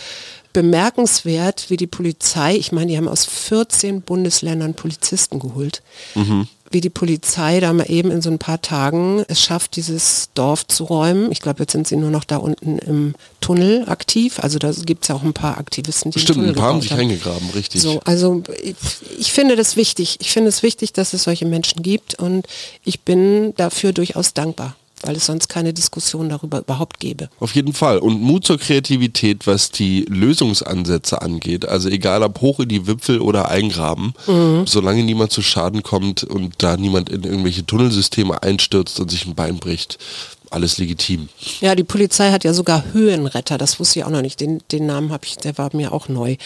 bemerkenswert, 0.58 1.70
wie 1.70 1.78
die 1.78 1.86
Polizei, 1.86 2.56
ich 2.56 2.72
meine, 2.72 2.88
die 2.88 2.98
haben 2.98 3.08
aus 3.08 3.26
14 3.26 4.02
Bundesländern 4.02 4.74
Polizisten 4.74 5.38
geholt, 5.38 5.84
mhm. 6.16 6.48
wie 6.72 6.82
die 6.82 6.90
Polizei 6.90 7.60
da 7.60 7.72
mal 7.74 7.84
eben 7.92 8.10
in 8.10 8.24
so 8.24 8.32
ein 8.32 8.40
paar 8.40 8.60
Tagen 8.60 9.24
es 9.28 9.40
schafft, 9.40 9.76
dieses 9.76 10.30
Dorf 10.34 10.66
zu 10.66 10.86
räumen. 10.86 11.32
Ich 11.32 11.42
glaube, 11.42 11.60
jetzt 11.60 11.74
sind 11.74 11.88
sie 11.88 11.96
nur 11.96 12.10
noch 12.10 12.24
da 12.24 12.38
unten 12.38 12.80
im 12.80 13.14
Tunnel 13.40 13.88
aktiv. 13.88 14.40
Also 14.40 14.58
da 14.58 14.72
gibt 14.72 15.04
es 15.04 15.10
ja 15.10 15.16
auch 15.16 15.22
ein 15.22 15.34
paar 15.34 15.60
Aktivisten, 15.60 16.10
die 16.10 16.18
Stimmt, 16.18 16.48
ein 16.48 16.56
paar 16.56 16.70
haben 16.70 16.82
sich 16.82 16.92
eingegraben, 16.92 17.52
richtig. 17.52 17.84
So, 17.84 18.00
also 18.04 18.42
ich, 18.64 18.74
ich 19.20 19.32
finde 19.32 19.56
das 19.56 19.76
wichtig. 19.76 20.18
Ich 20.22 20.32
finde 20.32 20.50
es 20.50 20.64
wichtig, 20.64 20.92
dass 20.92 21.14
es 21.14 21.22
solche 21.22 21.46
Menschen 21.46 21.84
gibt 21.84 22.16
und 22.16 22.48
ich 22.84 23.02
bin 23.02 23.54
dafür 23.58 23.94
durchaus 23.94 24.34
dankbar 24.34 24.76
weil 25.04 25.16
es 25.16 25.26
sonst 25.26 25.48
keine 25.48 25.74
Diskussion 25.74 26.30
darüber 26.30 26.60
überhaupt 26.60 27.00
gäbe. 27.00 27.30
Auf 27.40 27.56
jeden 27.56 27.74
Fall. 27.74 28.00
Und 28.00 28.22
Mut 28.22 28.46
zur 28.46 28.58
Kreativität, 28.58 29.46
was 29.46 29.72
die 29.72 30.06
Lösungsansätze 30.10 31.22
angeht. 31.22 31.68
Also 31.68 31.90
egal 31.90 32.24
ob 32.24 32.42
hoch 32.42 32.60
in 32.60 32.70
die 32.70 32.88
Wipfel 32.88 33.22
oder 33.22 33.50
eingraben, 33.50 34.14
mhm. 34.26 34.66
solange 34.66 35.04
niemand 35.04 35.32
zu 35.32 35.42
Schaden 35.42 35.84
kommt 35.84 36.24
und 36.24 36.56
da 36.58 36.78
niemand 36.78 37.10
in 37.10 37.24
irgendwelche 37.24 37.66
Tunnelsysteme 37.66 38.42
einstürzt 38.42 39.00
und 39.00 39.12
sich 39.12 39.26
ein 39.26 39.36
Bein 39.36 39.58
bricht, 39.58 39.98
alles 40.52 40.78
legitim. 40.78 41.30
Ja, 41.62 41.76
die 41.76 41.84
Polizei 41.84 42.32
hat 42.32 42.44
ja 42.44 42.54
sogar 42.54 42.84
Höhenretter, 42.94 43.58
das 43.58 43.80
wusste 43.80 44.00
ich 44.00 44.06
auch 44.06 44.10
noch 44.10 44.22
nicht. 44.22 44.40
Den, 44.40 44.62
den 44.72 44.86
Namen 44.86 45.12
habe 45.12 45.26
ich, 45.26 45.38
der 45.38 45.58
war 45.58 45.70
mir 45.74 45.92
auch 45.92 46.10
neu. 46.10 46.38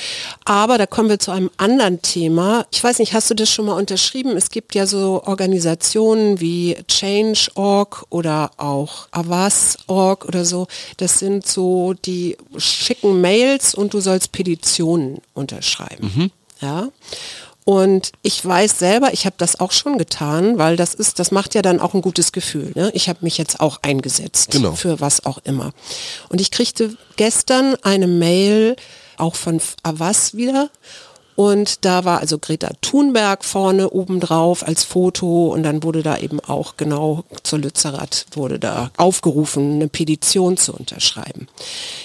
Aber 0.46 0.78
da 0.78 0.86
kommen 0.86 1.10
wir 1.10 1.20
zu 1.20 1.32
einem 1.32 1.50
anderen 1.58 2.02
Thema. 2.02 2.66
Ich 2.72 2.84
weiß 2.84 3.00
nicht, 3.00 3.14
hast 3.14 3.30
du 3.30 3.34
das 3.34 3.50
schon 3.50 3.66
mal 3.66 3.74
unterschrieben? 3.74 4.36
Es 4.38 4.50
gibt 4.50 4.76
ja 4.76 4.86
so 4.86 5.24
Organisationen 5.26 6.40
wie 6.40 6.78
Change.org 6.88 8.06
oder 8.10 8.52
auch 8.58 9.08
Avas.org 9.12 10.26
oder 10.26 10.46
so. 10.46 10.68
Das 10.98 11.20
sind 11.20 11.48
so 11.48 11.94
die 12.06 12.38
schicken 12.58 13.22
Mails 13.22 13.76
und 13.76 13.94
du 13.94 14.00
sollst 14.00 14.32
Petitionen 14.32 15.20
unterschreiben. 15.34 16.12
Mhm. 16.16 16.32
Ja. 16.62 16.90
Und 17.72 18.12
ich 18.22 18.44
weiß 18.44 18.80
selber, 18.80 19.14
ich 19.14 19.26
habe 19.26 19.36
das 19.38 19.62
auch 19.62 19.72
schon 19.72 19.98
getan, 19.98 20.58
weil 20.58 20.76
das 20.76 20.94
ist, 20.94 21.20
das 21.20 21.32
macht 21.32 21.56
ja 21.56 21.62
dann 21.62 21.80
auch 21.80 21.94
ein 21.94 22.02
gutes 22.02 22.34
Gefühl. 22.34 22.74
Ne? 22.76 22.92
Ich 22.94 23.08
habe 23.08 23.20
mich 23.22 23.38
jetzt 23.38 23.62
auch 23.62 23.80
eingesetzt 23.82 24.52
genau. 24.52 24.74
für 24.74 25.00
was 25.00 25.26
auch 25.26 25.38
immer. 25.46 25.72
Und 26.28 26.42
ich 26.42 26.52
kriegte 26.52 26.98
gestern 27.16 27.76
eine 27.82 28.08
Mail 28.08 28.76
auch 29.16 29.36
von 29.36 29.62
Avas 29.84 30.36
wieder 30.36 30.70
und 31.36 31.86
da 31.86 32.06
war 32.06 32.20
also 32.20 32.38
Greta 32.38 32.72
Thunberg 32.82 33.44
vorne 33.44 33.90
obendrauf 33.90 34.66
als 34.68 34.84
Foto 34.84 35.48
und 35.48 35.64
dann 35.64 35.84
wurde 35.84 36.04
da 36.04 36.18
eben 36.18 36.40
auch 36.40 36.78
genau 36.78 37.24
zur 37.44 37.60
Lützerath 37.60 38.26
wurde 38.34 38.60
da 38.60 38.92
aufgerufen, 38.98 39.76
eine 39.76 39.88
Petition 39.88 40.58
zu 40.58 40.74
unterschreiben. 40.74 41.48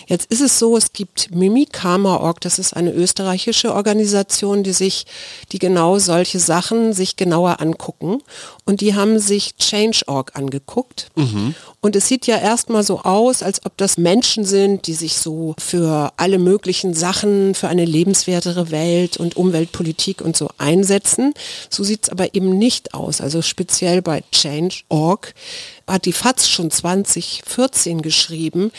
Jetzt 0.07 0.31
ist 0.31 0.41
es 0.41 0.59
so, 0.59 0.77
es 0.77 0.93
gibt 0.93 1.35
Mimikama.org, 1.35 2.41
das 2.41 2.59
ist 2.59 2.75
eine 2.75 2.93
österreichische 2.93 3.75
Organisation, 3.75 4.63
die 4.63 4.73
sich, 4.73 5.07
die 5.53 5.59
genau 5.59 5.99
solche 5.99 6.39
Sachen 6.39 6.93
sich 6.93 7.17
genauer 7.17 7.61
angucken 7.61 8.23
und 8.65 8.81
die 8.81 8.95
haben 8.95 9.19
sich 9.19 9.57
Change.org 9.57 10.33
angeguckt 10.35 11.11
mhm. 11.17 11.55
Und 11.87 11.95
es 11.95 12.09
sieht 12.09 12.27
ja 12.27 12.39
erstmal 12.39 12.83
so 12.83 13.03
aus, 13.03 13.45
als 13.45 13.65
ob 13.65 13.77
das 13.77 13.97
Menschen 13.97 14.45
sind, 14.45 14.89
die 14.89 14.95
sich 14.95 15.19
so 15.19 15.55
für 15.57 16.13
alle 16.17 16.41
möglichen 16.41 16.95
Sachen, 16.95 17.55
für 17.55 17.69
eine 17.69 17.85
lebenswertere 17.85 18.73
Welt 18.73 19.19
und 19.19 19.26
Umweltpolitik 19.35 20.21
und 20.21 20.37
so 20.37 20.51
einsetzen. 20.59 21.35
So 21.71 21.83
sieht 21.83 22.05
es 22.05 22.09
aber 22.11 22.35
eben 22.35 22.59
nicht 22.59 22.95
aus. 22.95 23.21
Also 23.21 23.43
speziell 23.43 24.03
bei 24.03 24.23
Change.org 24.31 25.35
hat 25.87 26.05
die 26.05 26.13
FAZ 26.13 26.49
schon 26.49 26.71
2014 26.71 28.03
geschrieben, 28.03 28.73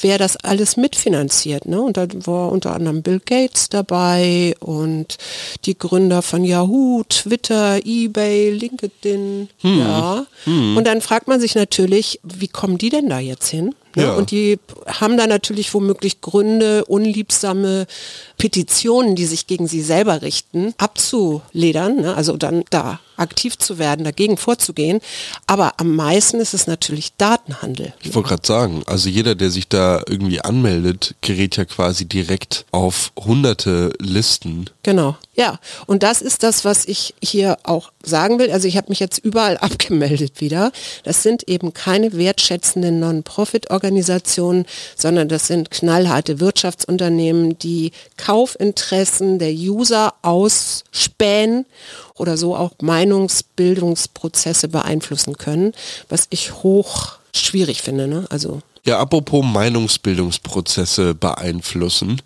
wer 0.00 0.18
das 0.18 0.36
alles 0.36 0.76
mitfinanziert. 0.76 1.66
Ne? 1.66 1.80
Und 1.80 1.96
da 1.96 2.06
war 2.26 2.50
unter 2.50 2.74
anderem 2.74 3.02
Bill 3.02 3.20
Gates 3.24 3.68
dabei 3.68 4.54
und 4.60 5.18
die 5.64 5.78
Gründer 5.78 6.22
von 6.22 6.44
Yahoo, 6.44 7.04
Twitter, 7.08 7.80
eBay, 7.84 8.50
LinkedIn. 8.50 9.48
Hm. 9.60 9.78
Ja. 9.78 10.26
Hm. 10.44 10.76
Und 10.76 10.86
dann 10.86 11.00
fragt 11.00 11.28
man 11.28 11.40
sich 11.40 11.54
natürlich, 11.54 12.20
wie 12.22 12.48
kommen 12.48 12.78
die 12.78 12.90
denn 12.90 13.08
da 13.08 13.18
jetzt 13.18 13.48
hin? 13.48 13.74
Ne? 13.94 14.04
Ja. 14.04 14.14
Und 14.14 14.30
die 14.30 14.58
haben 14.86 15.16
da 15.16 15.26
natürlich 15.26 15.72
womöglich 15.74 16.20
Gründe, 16.20 16.84
unliebsame 16.84 17.86
Petitionen, 18.36 19.16
die 19.16 19.26
sich 19.26 19.46
gegen 19.46 19.68
sie 19.68 19.82
selber 19.82 20.22
richten, 20.22 20.74
abzuledern, 20.78 21.96
ne? 22.00 22.14
also 22.14 22.36
dann 22.36 22.64
da 22.70 23.00
aktiv 23.16 23.58
zu 23.58 23.78
werden, 23.78 24.04
dagegen 24.04 24.36
vorzugehen. 24.36 25.00
Aber 25.46 25.74
am 25.78 25.94
meisten 25.94 26.40
ist 26.40 26.54
es 26.54 26.66
natürlich 26.66 27.14
Datenhandel. 27.16 27.94
Ich 28.02 28.14
wollte 28.14 28.30
gerade 28.30 28.46
sagen, 28.46 28.82
also 28.86 29.08
jeder, 29.08 29.34
der 29.34 29.50
sich 29.50 29.68
da 29.68 30.02
irgendwie 30.08 30.40
anmeldet, 30.40 31.14
gerät 31.20 31.56
ja 31.56 31.64
quasi 31.64 32.06
direkt 32.06 32.66
auf 32.70 33.12
hunderte 33.16 33.92
Listen. 34.00 34.70
Genau, 34.82 35.16
ja. 35.34 35.58
Und 35.86 36.02
das 36.02 36.22
ist 36.22 36.42
das, 36.42 36.64
was 36.64 36.86
ich 36.86 37.14
hier 37.22 37.56
auch 37.62 37.92
sagen 38.02 38.38
will. 38.38 38.50
Also 38.50 38.68
ich 38.68 38.76
habe 38.76 38.88
mich 38.90 39.00
jetzt 39.00 39.18
überall 39.18 39.56
abgemeldet 39.64 40.40
wieder. 40.40 40.72
Das 41.04 41.22
sind 41.22 41.48
eben 41.48 41.72
keine 41.72 42.12
wertschätzenden 42.12 43.00
Non-Profit-Organisationen, 43.00 43.83
sondern 44.96 45.28
das 45.28 45.46
sind 45.46 45.70
knallharte 45.70 46.40
Wirtschaftsunternehmen, 46.40 47.58
die 47.58 47.92
Kaufinteressen 48.16 49.38
der 49.38 49.52
User 49.52 50.14
ausspähen 50.22 51.66
oder 52.14 52.36
so 52.36 52.56
auch 52.56 52.72
Meinungsbildungsprozesse 52.80 54.68
beeinflussen 54.68 55.36
können, 55.38 55.72
was 56.08 56.26
ich 56.30 56.62
hoch 56.62 57.18
schwierig 57.34 57.82
finde. 57.82 58.06
Ne? 58.06 58.26
Also 58.30 58.60
ja, 58.86 58.98
apropos 58.98 59.42
Meinungsbildungsprozesse 59.44 61.14
beeinflussen. 61.14 62.20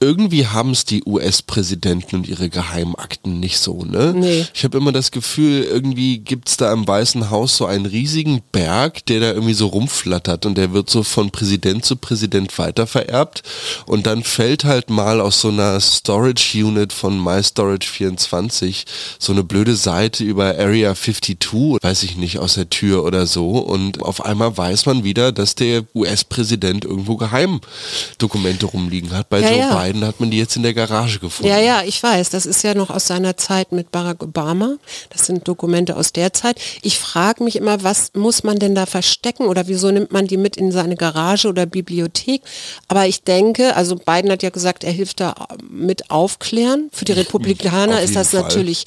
Irgendwie 0.00 0.46
haben 0.46 0.70
es 0.70 0.84
die 0.84 1.04
US-Präsidenten 1.04 2.16
und 2.16 2.28
ihre 2.28 2.48
Geheimakten 2.48 3.38
nicht 3.38 3.58
so, 3.58 3.84
ne? 3.84 4.12
Nee. 4.16 4.46
Ich 4.52 4.64
habe 4.64 4.78
immer 4.78 4.92
das 4.92 5.12
Gefühl, 5.12 5.62
irgendwie 5.62 6.18
gibt's 6.18 6.56
da 6.56 6.72
im 6.72 6.88
Weißen 6.88 7.30
Haus 7.30 7.56
so 7.56 7.66
einen 7.66 7.86
riesigen 7.86 8.42
Berg, 8.50 9.06
der 9.06 9.20
da 9.20 9.32
irgendwie 9.32 9.54
so 9.54 9.68
rumflattert 9.68 10.46
und 10.46 10.56
der 10.56 10.72
wird 10.72 10.90
so 10.90 11.04
von 11.04 11.30
Präsident 11.30 11.84
zu 11.84 11.96
Präsident 11.96 12.58
weitervererbt 12.58 13.42
und 13.86 14.06
dann 14.06 14.24
fällt 14.24 14.64
halt 14.64 14.90
mal 14.90 15.20
aus 15.20 15.42
so 15.42 15.48
einer 15.48 15.78
Storage 15.80 16.64
Unit 16.64 16.92
von 16.92 17.20
MyStorage24 17.20 18.84
so 19.18 19.32
eine 19.32 19.44
blöde 19.44 19.76
Seite 19.76 20.24
über 20.24 20.58
Area 20.58 20.94
52, 20.94 21.78
weiß 21.82 22.02
ich 22.02 22.16
nicht, 22.16 22.38
aus 22.38 22.54
der 22.54 22.70
Tür 22.70 23.04
oder 23.04 23.26
so 23.26 23.58
und 23.58 24.02
auf 24.02 24.24
einmal 24.24 24.56
weiß 24.56 24.86
man 24.86 25.04
wieder, 25.04 25.30
dass 25.30 25.54
der 25.54 25.84
US-Präsident 26.00 26.84
irgendwo 26.84 27.16
Geheimdokumente 27.16 28.66
rumliegen 28.66 29.12
hat. 29.12 29.28
Bei 29.28 29.40
ja, 29.40 29.50
Joe 29.50 29.58
ja. 29.58 29.82
Biden 29.82 30.04
hat 30.04 30.20
man 30.20 30.30
die 30.30 30.38
jetzt 30.38 30.56
in 30.56 30.62
der 30.62 30.74
Garage 30.74 31.18
gefunden. 31.18 31.50
Ja, 31.50 31.58
ja, 31.58 31.82
ich 31.84 32.02
weiß. 32.02 32.30
Das 32.30 32.46
ist 32.46 32.62
ja 32.62 32.74
noch 32.74 32.90
aus 32.90 33.06
seiner 33.06 33.36
Zeit 33.36 33.72
mit 33.72 33.90
Barack 33.90 34.22
Obama. 34.22 34.76
Das 35.10 35.26
sind 35.26 35.46
Dokumente 35.46 35.96
aus 35.96 36.12
der 36.12 36.32
Zeit. 36.32 36.60
Ich 36.82 36.98
frage 36.98 37.44
mich 37.44 37.56
immer, 37.56 37.82
was 37.82 38.12
muss 38.14 38.42
man 38.42 38.58
denn 38.58 38.74
da 38.74 38.86
verstecken 38.86 39.46
oder 39.46 39.68
wieso 39.68 39.90
nimmt 39.90 40.12
man 40.12 40.26
die 40.26 40.36
mit 40.36 40.56
in 40.56 40.72
seine 40.72 40.96
Garage 40.96 41.48
oder 41.48 41.66
Bibliothek? 41.66 42.42
Aber 42.88 43.06
ich 43.06 43.22
denke, 43.22 43.76
also 43.76 43.96
Biden 43.96 44.30
hat 44.30 44.42
ja 44.42 44.50
gesagt, 44.50 44.84
er 44.84 44.92
hilft 44.92 45.20
da 45.20 45.34
mit 45.68 46.10
aufklären. 46.10 46.88
Für 46.92 47.04
die 47.04 47.12
Republikaner 47.20 48.00
ist 48.00 48.16
das 48.16 48.30
Fall. 48.30 48.42
natürlich 48.42 48.84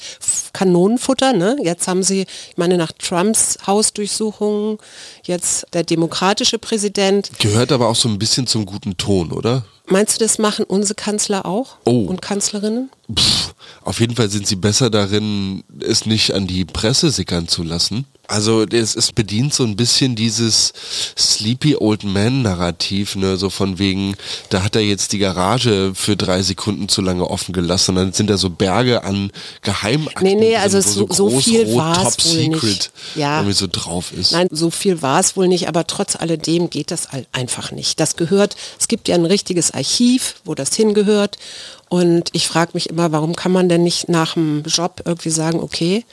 Kanonenfutter. 0.52 1.32
Ne? 1.32 1.56
Jetzt 1.62 1.88
haben 1.88 2.02
sie, 2.02 2.22
ich 2.22 2.56
meine, 2.56 2.76
nach 2.76 2.92
Trumps 2.92 3.58
Hausdurchsuchungen, 3.66 4.78
jetzt 5.24 5.66
der 5.72 5.82
demokratische 5.82 6.58
Präsident 6.58 7.03
Präsident. 7.04 7.38
Gehört 7.38 7.72
aber 7.72 7.88
auch 7.88 7.96
so 7.96 8.08
ein 8.08 8.18
bisschen 8.18 8.46
zum 8.46 8.66
guten 8.66 8.96
Ton, 8.96 9.32
oder? 9.32 9.64
Meinst 9.86 10.16
du, 10.16 10.24
das 10.24 10.38
machen 10.38 10.64
unsere 10.64 10.94
Kanzler 10.94 11.44
auch 11.44 11.76
oh. 11.84 12.04
und 12.04 12.22
Kanzlerinnen? 12.22 12.90
Pff, 13.14 13.54
auf 13.82 14.00
jeden 14.00 14.16
Fall 14.16 14.30
sind 14.30 14.46
sie 14.46 14.56
besser 14.56 14.88
darin, 14.88 15.62
es 15.80 16.06
nicht 16.06 16.32
an 16.32 16.46
die 16.46 16.64
Presse 16.64 17.10
sickern 17.10 17.48
zu 17.48 17.62
lassen. 17.62 18.06
Also 18.26 18.62
es, 18.62 18.96
es 18.96 19.12
bedient 19.12 19.52
so 19.52 19.64
ein 19.64 19.76
bisschen 19.76 20.16
dieses 20.16 20.72
Sleepy 21.16 21.76
Old 21.76 22.04
Man 22.04 22.42
Narrativ, 22.42 23.16
ne, 23.16 23.36
so 23.36 23.50
von 23.50 23.78
wegen, 23.78 24.16
da 24.48 24.62
hat 24.62 24.76
er 24.76 24.82
jetzt 24.82 25.12
die 25.12 25.18
Garage 25.18 25.92
für 25.94 26.16
drei 26.16 26.42
Sekunden 26.42 26.88
zu 26.88 27.02
lange 27.02 27.28
offen 27.28 27.52
gelassen 27.52 27.90
und 27.92 27.96
dann 27.96 28.12
sind 28.12 28.30
da 28.30 28.38
so 28.38 28.50
Berge 28.50 29.04
an 29.04 29.30
Geheimakten. 29.62 30.26
Nee, 30.26 30.34
nee, 30.34 30.56
also 30.56 30.80
so, 30.80 31.06
so, 31.10 31.30
so 31.30 31.40
viel 31.40 31.74
war 31.74 32.06
es 32.06 32.34
wohl 32.34 32.48
nicht. 32.48 32.90
Ja. 33.14 33.38
Irgendwie 33.38 33.54
so 33.54 33.66
drauf 33.70 34.12
ist. 34.12 34.32
Nein, 34.32 34.48
so 34.50 34.70
viel 34.70 35.02
war 35.02 35.20
es 35.20 35.36
wohl 35.36 35.48
nicht, 35.48 35.68
aber 35.68 35.86
trotz 35.86 36.16
alledem 36.16 36.70
geht 36.70 36.90
das 36.90 37.08
einfach 37.32 37.72
nicht. 37.72 38.00
Das 38.00 38.16
gehört, 38.16 38.56
es 38.78 38.88
gibt 38.88 39.08
ja 39.08 39.14
ein 39.16 39.26
richtiges 39.26 39.72
Archiv, 39.72 40.36
wo 40.44 40.54
das 40.54 40.74
hingehört 40.74 41.36
und 41.94 42.30
ich 42.32 42.48
frage 42.48 42.72
mich 42.74 42.90
immer, 42.90 43.12
warum 43.12 43.36
kann 43.36 43.52
man 43.52 43.68
denn 43.68 43.84
nicht 43.84 44.08
nach 44.08 44.34
dem 44.34 44.64
Job 44.64 45.02
irgendwie 45.04 45.30
sagen, 45.30 45.60
okay, 45.60 46.04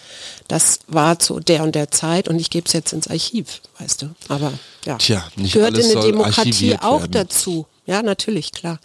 das 0.47 0.81
war 0.85 1.17
zu 1.17 1.39
der 1.39 1.63
und 1.63 1.73
der 1.73 1.89
Zeit 1.89 2.27
und 2.27 2.37
ich 2.39 2.51
gebe 2.51 2.67
es 2.67 2.73
jetzt 2.73 2.93
ins 2.93 3.07
Archiv, 3.07 3.61
weißt 3.79 4.03
du. 4.03 4.09
Aber 4.27 4.53
ja, 4.85 4.97
Tja, 4.99 5.27
nicht 5.37 5.53
gehört 5.53 5.75
in 5.75 5.89
der 5.89 6.01
Demokratie 6.03 6.77
auch 6.79 6.99
werden. 7.01 7.11
dazu. 7.13 7.65
Ja, 7.87 8.03
natürlich, 8.03 8.51
klar. 8.51 8.79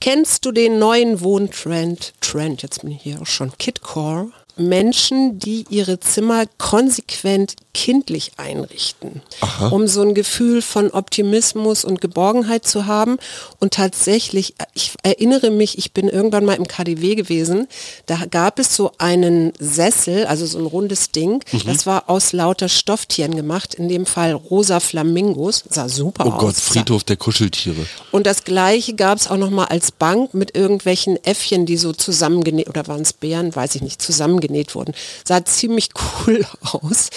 Kennst 0.00 0.46
du 0.46 0.52
den 0.52 0.78
neuen 0.78 1.20
Wohntrend, 1.20 2.14
Trend, 2.22 2.62
jetzt 2.62 2.80
bin 2.80 2.92
ich 2.92 3.02
hier 3.02 3.20
auch 3.20 3.26
schon, 3.26 3.52
Kitcore? 3.58 4.30
Menschen, 4.60 5.38
die 5.38 5.64
ihre 5.68 6.00
Zimmer 6.00 6.44
konsequent 6.58 7.56
kindlich 7.72 8.32
einrichten, 8.36 9.22
Aha. 9.40 9.68
um 9.68 9.86
so 9.86 10.02
ein 10.02 10.14
Gefühl 10.14 10.60
von 10.60 10.90
Optimismus 10.90 11.84
und 11.84 12.00
Geborgenheit 12.00 12.66
zu 12.66 12.86
haben. 12.86 13.18
Und 13.60 13.74
tatsächlich, 13.74 14.54
ich 14.74 14.92
erinnere 15.02 15.50
mich, 15.50 15.78
ich 15.78 15.92
bin 15.92 16.08
irgendwann 16.08 16.44
mal 16.44 16.54
im 16.54 16.66
KDW 16.66 17.14
gewesen, 17.14 17.68
da 18.06 18.26
gab 18.30 18.58
es 18.58 18.74
so 18.74 18.92
einen 18.98 19.52
Sessel, 19.58 20.26
also 20.26 20.46
so 20.46 20.58
ein 20.58 20.66
rundes 20.66 21.12
Ding, 21.12 21.44
mhm. 21.52 21.62
das 21.64 21.86
war 21.86 22.10
aus 22.10 22.32
lauter 22.32 22.68
Stofftieren 22.68 23.36
gemacht, 23.36 23.74
in 23.74 23.88
dem 23.88 24.04
Fall 24.04 24.32
rosa 24.32 24.80
Flamingos, 24.80 25.64
sah 25.68 25.88
super 25.88 26.26
oh 26.26 26.30
aus. 26.30 26.34
Oh 26.34 26.46
Gott, 26.46 26.56
Friedhof 26.56 27.04
der 27.04 27.16
Kuscheltiere. 27.16 27.86
Und 28.10 28.26
das 28.26 28.44
gleiche 28.44 28.94
gab 28.94 29.18
es 29.18 29.28
auch 29.28 29.36
noch 29.36 29.50
mal 29.50 29.66
als 29.66 29.92
Bank 29.92 30.34
mit 30.34 30.56
irgendwelchen 30.56 31.22
Äffchen, 31.24 31.66
die 31.66 31.76
so 31.76 31.92
zusammengenäht, 31.92 32.68
oder 32.68 32.88
waren 32.88 33.02
es 33.02 33.12
Bären, 33.12 33.54
weiß 33.54 33.76
ich 33.76 33.82
nicht, 33.82 34.02
zusammengenäht 34.02 34.49
wurden. 34.74 34.94
Sah 35.24 35.44
ziemlich 35.44 35.90
cool 36.26 36.44
aus. 36.62 37.10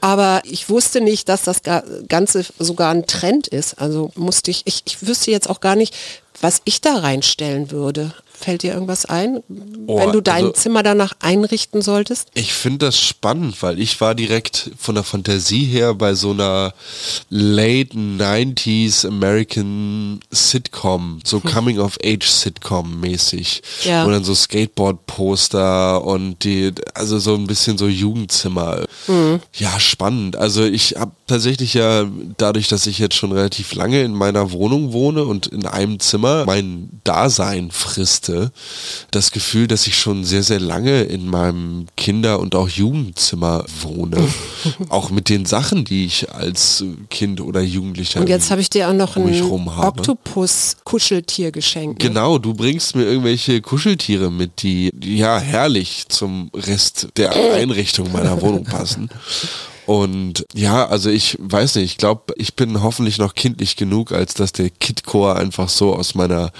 Aber 0.00 0.42
ich 0.44 0.68
wusste 0.68 1.00
nicht, 1.00 1.28
dass 1.28 1.42
das 1.42 1.62
Ganze 2.08 2.44
sogar 2.58 2.92
ein 2.92 3.06
Trend 3.06 3.48
ist. 3.48 3.80
Also 3.80 4.10
musste 4.14 4.50
ich, 4.50 4.62
ich, 4.66 4.82
ich 4.84 5.06
wüsste 5.06 5.30
jetzt 5.30 5.48
auch 5.48 5.60
gar 5.60 5.76
nicht, 5.76 5.94
was 6.40 6.60
ich 6.64 6.80
da 6.80 6.98
reinstellen 6.98 7.70
würde. 7.70 8.14
Fällt 8.36 8.64
dir 8.64 8.74
irgendwas 8.74 9.06
ein, 9.06 9.42
oh, 9.86 9.98
wenn 9.98 10.10
du 10.10 10.20
dein 10.20 10.46
also, 10.46 10.52
Zimmer 10.52 10.82
danach 10.82 11.12
einrichten 11.20 11.82
solltest? 11.82 12.28
Ich 12.34 12.52
finde 12.52 12.86
das 12.86 12.98
spannend, 12.98 13.62
weil 13.62 13.78
ich 13.78 14.00
war 14.00 14.16
direkt 14.16 14.72
von 14.76 14.96
der 14.96 15.04
Fantasie 15.04 15.64
her 15.64 15.94
bei 15.94 16.14
so 16.14 16.32
einer 16.32 16.74
Late 17.30 17.96
90s 17.96 19.06
American 19.06 20.18
Sitcom, 20.32 21.20
so 21.24 21.42
hm. 21.42 21.50
Coming 21.50 21.78
of 21.78 21.96
Age 22.04 22.26
Sitcom 22.26 23.00
mäßig. 23.00 23.62
Ja. 23.84 24.04
Und 24.04 24.10
dann 24.10 24.24
so 24.24 24.34
Skateboard-Poster 24.34 26.04
und 26.04 26.42
die, 26.42 26.72
also 26.92 27.20
so 27.20 27.36
ein 27.36 27.46
bisschen 27.46 27.78
so 27.78 27.86
Jugendzimmer. 27.86 28.84
Mhm. 29.06 29.40
Ja, 29.52 29.78
spannend. 29.78 30.34
Also 30.36 30.64
ich 30.64 30.96
habe 30.96 31.12
tatsächlich 31.28 31.74
ja 31.74 32.04
dadurch, 32.36 32.66
dass 32.66 32.88
ich 32.88 32.98
jetzt 32.98 33.14
schon 33.14 33.30
relativ 33.30 33.74
lange 33.74 34.02
in 34.02 34.12
meiner 34.12 34.50
Wohnung 34.50 34.92
wohne 34.92 35.24
und 35.24 35.46
in 35.46 35.66
einem 35.66 36.00
Zimmer 36.00 36.44
mein 36.46 37.00
Dasein 37.04 37.70
frisst 37.70 38.23
hatte 38.24 38.50
das 39.10 39.30
Gefühl, 39.30 39.66
dass 39.66 39.86
ich 39.86 39.96
schon 39.96 40.24
sehr, 40.24 40.42
sehr 40.42 40.60
lange 40.60 41.02
in 41.02 41.26
meinem 41.26 41.86
Kinder- 41.96 42.40
und 42.40 42.54
auch 42.54 42.68
Jugendzimmer 42.68 43.64
wohne. 43.82 44.16
auch 44.88 45.10
mit 45.10 45.28
den 45.28 45.44
Sachen, 45.46 45.84
die 45.84 46.06
ich 46.06 46.32
als 46.32 46.84
Kind 47.10 47.40
oder 47.40 47.60
Jugendlicher 47.60 48.20
Und 48.20 48.28
jetzt 48.28 48.50
habe 48.50 48.60
ich 48.60 48.70
dir 48.70 48.88
auch 48.88 48.94
noch 48.94 49.16
ein 49.16 49.42
Oktopus-Kuscheltier 49.42 51.52
geschenkt. 51.52 52.00
Genau, 52.00 52.38
du 52.38 52.54
bringst 52.54 52.96
mir 52.96 53.04
irgendwelche 53.04 53.60
Kuscheltiere 53.60 54.30
mit, 54.30 54.62
die 54.62 54.90
ja 55.02 55.38
herrlich 55.38 56.06
zum 56.08 56.50
Rest 56.54 57.08
der 57.16 57.32
Einrichtung 57.54 58.10
meiner 58.12 58.40
Wohnung 58.40 58.64
passen. 58.64 59.10
Und 59.86 60.46
ja, 60.54 60.86
also 60.86 61.10
ich 61.10 61.36
weiß 61.40 61.76
nicht, 61.76 61.84
ich 61.84 61.98
glaube, 61.98 62.32
ich 62.36 62.54
bin 62.54 62.82
hoffentlich 62.82 63.18
noch 63.18 63.34
kindlich 63.34 63.76
genug, 63.76 64.12
als 64.12 64.34
dass 64.34 64.52
der 64.52 64.70
Kidcore 64.70 65.36
einfach 65.36 65.68
so 65.68 65.94
aus 65.94 66.14
meiner 66.14 66.52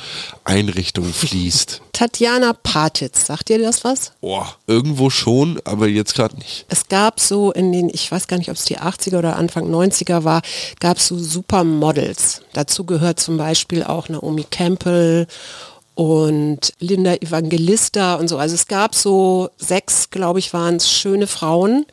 Einrichtung 0.44 1.04
fließt. 1.04 1.80
Tatjana 1.92 2.52
Patitz, 2.52 3.26
sagt 3.26 3.50
ihr 3.50 3.58
das 3.58 3.84
was? 3.84 4.12
Boah, 4.20 4.54
irgendwo 4.66 5.10
schon, 5.10 5.60
aber 5.64 5.88
jetzt 5.88 6.14
gerade 6.14 6.36
nicht. 6.36 6.66
Es 6.68 6.88
gab 6.88 7.20
so 7.20 7.52
in 7.52 7.72
den, 7.72 7.88
ich 7.88 8.10
weiß 8.10 8.26
gar 8.26 8.36
nicht, 8.36 8.50
ob 8.50 8.56
es 8.56 8.64
die 8.64 8.78
80er 8.78 9.18
oder 9.18 9.36
Anfang 9.36 9.72
90er 9.72 10.24
war, 10.24 10.42
gab 10.80 10.98
es 10.98 11.06
so 11.06 11.18
Supermodels. 11.18 12.42
Dazu 12.52 12.84
gehört 12.84 13.20
zum 13.20 13.36
Beispiel 13.36 13.84
auch 13.84 14.08
Naomi 14.08 14.44
Campbell 14.50 15.26
und 15.94 16.72
Linda 16.80 17.14
Evangelista 17.14 18.16
und 18.16 18.28
so. 18.28 18.38
Also 18.38 18.54
es 18.54 18.66
gab 18.66 18.94
so 18.94 19.50
sechs, 19.56 20.10
glaube 20.10 20.40
ich, 20.40 20.52
waren 20.52 20.76
es 20.76 20.90
schöne 20.90 21.26
Frauen, 21.26 21.86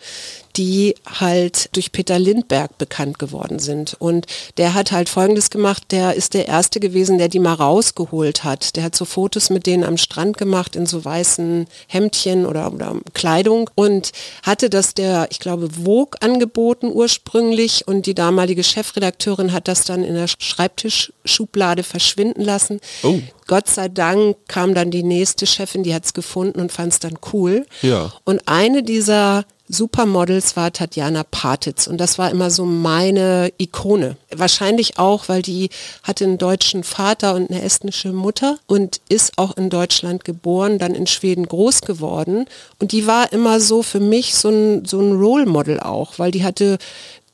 die 0.57 0.95
halt 1.05 1.75
durch 1.75 1.91
Peter 1.91 2.19
Lindberg 2.19 2.77
bekannt 2.77 3.19
geworden 3.19 3.59
sind. 3.59 3.95
Und 3.99 4.25
der 4.57 4.73
hat 4.73 4.91
halt 4.91 5.09
Folgendes 5.09 5.49
gemacht, 5.49 5.83
der 5.91 6.15
ist 6.15 6.33
der 6.33 6.47
Erste 6.47 6.79
gewesen, 6.79 7.17
der 7.17 7.29
die 7.29 7.39
mal 7.39 7.53
rausgeholt 7.53 8.43
hat. 8.43 8.75
Der 8.75 8.83
hat 8.83 8.95
so 8.95 9.05
Fotos 9.05 9.49
mit 9.49 9.65
denen 9.65 9.83
am 9.83 9.97
Strand 9.97 10.37
gemacht 10.37 10.75
in 10.75 10.85
so 10.85 11.03
weißen 11.03 11.67
Hemdchen 11.87 12.45
oder, 12.45 12.73
oder 12.73 12.95
Kleidung 13.13 13.69
und 13.75 14.11
hatte 14.43 14.69
das 14.69 14.93
der, 14.93 15.27
ich 15.31 15.39
glaube, 15.39 15.69
Vogue 15.69 16.21
angeboten 16.21 16.91
ursprünglich 16.91 17.87
und 17.87 18.05
die 18.05 18.15
damalige 18.15 18.63
Chefredakteurin 18.63 19.53
hat 19.53 19.67
das 19.67 19.85
dann 19.85 20.03
in 20.03 20.15
der 20.15 20.27
Schreibtischschublade 20.27 21.83
verschwinden 21.83 22.41
lassen. 22.41 22.79
Oh. 23.03 23.19
Gott 23.47 23.67
sei 23.67 23.89
Dank 23.89 24.37
kam 24.47 24.73
dann 24.73 24.91
die 24.91 25.03
nächste 25.03 25.45
Chefin, 25.45 25.83
die 25.83 25.93
hat 25.93 26.05
es 26.05 26.13
gefunden 26.13 26.59
und 26.61 26.71
fand 26.71 26.93
es 26.93 26.99
dann 26.99 27.17
cool. 27.33 27.65
Ja. 27.81 28.13
Und 28.23 28.47
eine 28.47 28.83
dieser 28.83 29.45
Supermodels 29.71 30.55
war 30.55 30.73
Tatjana 30.73 31.23
Patitz 31.23 31.87
und 31.87 31.97
das 31.97 32.17
war 32.17 32.29
immer 32.29 32.51
so 32.51 32.65
meine 32.65 33.51
Ikone. 33.57 34.17
Wahrscheinlich 34.29 34.99
auch, 34.99 35.29
weil 35.29 35.41
die 35.41 35.69
hatte 36.03 36.25
einen 36.25 36.37
deutschen 36.37 36.83
Vater 36.83 37.35
und 37.35 37.49
eine 37.49 37.61
estnische 37.61 38.11
Mutter 38.11 38.57
und 38.67 39.01
ist 39.07 39.37
auch 39.37 39.55
in 39.55 39.69
Deutschland 39.69 40.25
geboren, 40.25 40.77
dann 40.77 40.93
in 40.93 41.07
Schweden 41.07 41.47
groß 41.47 41.81
geworden 41.81 42.45
und 42.79 42.91
die 42.91 43.07
war 43.07 43.31
immer 43.31 43.59
so 43.59 43.81
für 43.81 44.01
mich 44.01 44.35
so 44.35 44.49
ein, 44.49 44.85
so 44.85 44.99
ein 44.99 45.13
Role 45.13 45.45
Model 45.45 45.79
auch, 45.79 46.19
weil 46.19 46.31
die 46.31 46.43
hatte 46.43 46.77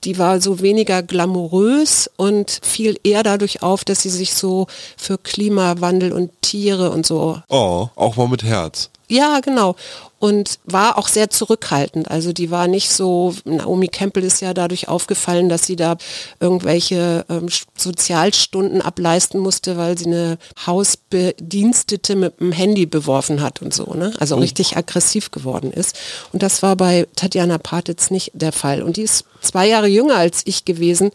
die 0.03 0.19
war 0.19 0.39
so 0.39 0.61
weniger 0.61 1.01
glamourös 1.01 2.09
und 2.17 2.59
fiel 2.61 2.99
eher 3.03 3.23
dadurch 3.23 3.63
auf, 3.63 3.83
dass 3.83 4.03
sie 4.03 4.11
sich 4.11 4.35
so 4.35 4.67
für 4.95 5.17
Klimawandel 5.17 6.13
und 6.13 6.31
Tiere 6.41 6.91
und 6.91 7.05
so. 7.05 7.41
Oh, 7.49 7.87
auch 7.95 8.15
mal 8.15 8.27
mit 8.27 8.43
Herz. 8.43 8.91
Ja, 9.09 9.39
genau 9.39 9.75
und 10.19 10.59
war 10.65 10.97
auch 10.97 11.07
sehr 11.07 11.29
zurückhaltend. 11.29 12.09
Also 12.09 12.33
die 12.33 12.49
war 12.49 12.67
nicht 12.67 12.89
so, 12.89 13.35
Naomi 13.45 13.87
Campbell 13.87 14.23
ist 14.23 14.41
ja 14.41 14.53
dadurch 14.53 14.87
aufgefallen, 14.87 15.47
dass 15.47 15.65
sie 15.65 15.75
da 15.75 15.97
irgendwelche 16.39 17.25
ähm, 17.29 17.47
Sozialstunden 17.75 18.81
ableisten 18.81 19.39
musste, 19.39 19.77
weil 19.77 19.97
sie 19.97 20.07
eine 20.07 20.37
Hausbedienstete 20.65 22.15
mit 22.15 22.39
dem 22.39 22.51
Handy 22.51 22.87
beworfen 22.87 23.41
hat 23.41 23.61
und 23.61 23.73
so, 23.73 23.93
ne? 23.93 24.11
Also 24.19 24.35
oh. 24.35 24.39
richtig 24.39 24.75
aggressiv 24.75 25.29
geworden 25.29 25.71
ist. 25.71 25.95
Und 26.33 26.41
das 26.41 26.63
war 26.63 26.75
bei 26.75 27.07
Tatjana 27.15 27.59
Partitz 27.59 28.09
nicht 28.09 28.31
der 28.33 28.51
Fall. 28.51 28.81
Und 28.81 28.97
die 28.97 29.03
ist 29.03 29.25
zwei 29.41 29.67
Jahre 29.67 29.87
jünger 29.87 30.15
als 30.15 30.41
ich 30.45 30.65
gewesen. 30.65 31.11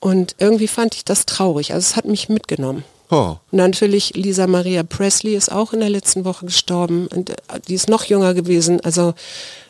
Und 0.00 0.34
irgendwie 0.38 0.68
fand 0.68 0.94
ich 0.96 1.04
das 1.04 1.24
traurig. 1.24 1.72
Also 1.72 1.84
es 1.84 1.96
hat 1.96 2.04
mich 2.04 2.28
mitgenommen. 2.28 2.84
Oh. 3.10 3.36
Natürlich 3.50 4.14
Lisa 4.14 4.46
Maria 4.46 4.82
Presley 4.82 5.34
ist 5.34 5.52
auch 5.52 5.72
in 5.72 5.80
der 5.80 5.90
letzten 5.90 6.24
Woche 6.24 6.46
gestorben 6.46 7.06
und 7.08 7.30
äh, 7.30 7.34
die 7.68 7.74
ist 7.74 7.88
noch 7.88 8.04
jünger 8.04 8.34
gewesen. 8.34 8.80
Also 8.80 9.14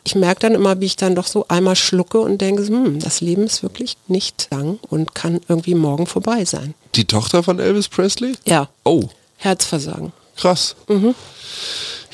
ich 0.04 0.14
merke 0.14 0.40
dann 0.40 0.54
immer, 0.54 0.80
wie 0.80 0.86
ich 0.86 0.96
dann 0.96 1.14
doch 1.14 1.26
so 1.26 1.46
einmal 1.48 1.76
schlucke 1.76 2.20
und 2.20 2.40
denke, 2.40 2.66
hm, 2.66 3.00
das 3.00 3.20
Leben 3.20 3.44
ist 3.44 3.62
wirklich 3.62 3.96
nicht 4.06 4.48
lang 4.50 4.78
und 4.88 5.14
kann 5.14 5.40
irgendwie 5.48 5.74
morgen 5.74 6.06
vorbei 6.06 6.44
sein. 6.44 6.74
Die 6.94 7.06
Tochter 7.06 7.42
von 7.42 7.58
Elvis 7.58 7.88
Presley? 7.88 8.34
Ja. 8.44 8.68
Oh. 8.84 9.04
Herzversagen. 9.36 10.12
Krass. 10.36 10.76
Mhm. 10.88 11.14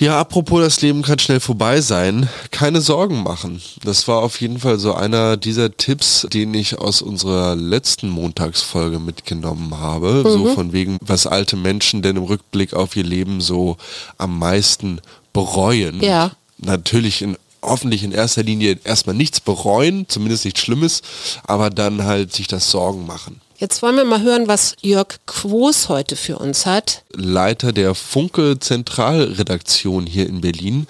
Ja, 0.00 0.18
apropos, 0.18 0.62
das 0.62 0.80
Leben 0.80 1.02
kann 1.02 1.18
schnell 1.18 1.40
vorbei 1.40 1.83
sein. 1.83 2.30
Keine 2.50 2.80
Sorgen 2.80 3.22
machen. 3.22 3.61
Das 3.85 4.09
war 4.09 4.22
auf 4.22 4.40
jeden 4.40 4.59
Fall 4.59 4.78
so 4.78 4.94
einer 4.94 5.37
dieser 5.37 5.76
Tipps, 5.76 6.26
den 6.33 6.54
ich 6.54 6.78
aus 6.78 7.02
unserer 7.02 7.54
letzten 7.54 8.09
Montagsfolge 8.09 8.98
mitgenommen 8.98 9.78
habe. 9.78 10.24
Mhm. 10.24 10.30
So 10.30 10.54
von 10.54 10.72
wegen, 10.72 10.96
was 11.02 11.26
alte 11.26 11.56
Menschen 11.56 12.00
denn 12.00 12.16
im 12.16 12.22
Rückblick 12.22 12.72
auf 12.72 12.96
ihr 12.96 13.04
Leben 13.04 13.42
so 13.42 13.76
am 14.16 14.38
meisten 14.38 15.02
bereuen. 15.35 16.00
Ja. 16.00 16.30
Natürlich 16.56 17.20
in 17.20 17.37
hoffentlich 17.62 18.03
in 18.03 18.12
erster 18.12 18.42
Linie 18.42 18.79
erstmal 18.85 19.14
nichts 19.14 19.40
bereuen, 19.40 20.07
zumindest 20.09 20.44
nichts 20.44 20.61
Schlimmes, 20.61 21.03
aber 21.44 21.70
dann 21.70 22.05
halt 22.05 22.33
sich 22.33 22.46
das 22.46 22.70
Sorgen 22.70 23.07
machen. 23.07 23.40
Jetzt 23.59 23.83
wollen 23.83 23.96
wir 23.96 24.07
mal 24.07 24.23
hören, 24.23 24.49
was 24.49 24.75
Jörg 24.81 25.18
Quos 25.27 25.90
heute 25.90 26.16
für 26.16 26.38
uns 26.38 26.64
hat. 26.64 27.03
Leiter 27.12 27.73
der 27.73 27.94
Funke 27.94 28.59
Zentralredaktion 28.59 30.07
hier 30.07 30.27
in 30.27 30.40
Berlin. 30.40 30.87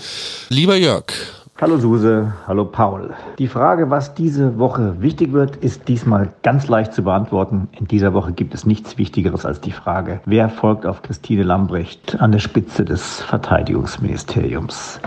Lieber 0.50 0.76
Jörg, 0.76 1.12
Hallo 1.60 1.76
Suse, 1.76 2.32
hallo 2.46 2.64
Paul. 2.64 3.10
Die 3.38 3.46
Frage, 3.46 3.90
was 3.90 4.14
diese 4.14 4.58
Woche 4.58 4.94
wichtig 5.02 5.32
wird, 5.32 5.56
ist 5.56 5.88
diesmal 5.88 6.32
ganz 6.42 6.68
leicht 6.68 6.94
zu 6.94 7.02
beantworten. 7.02 7.68
In 7.78 7.86
dieser 7.86 8.14
Woche 8.14 8.32
gibt 8.32 8.54
es 8.54 8.64
nichts 8.64 8.96
Wichtigeres 8.96 9.44
als 9.44 9.60
die 9.60 9.70
Frage, 9.70 10.22
wer 10.24 10.48
folgt 10.48 10.86
auf 10.86 11.02
Christine 11.02 11.42
Lambrecht 11.42 12.18
an 12.18 12.32
der 12.32 12.38
Spitze 12.38 12.86
des 12.86 13.20
Verteidigungsministeriums. 13.20 15.02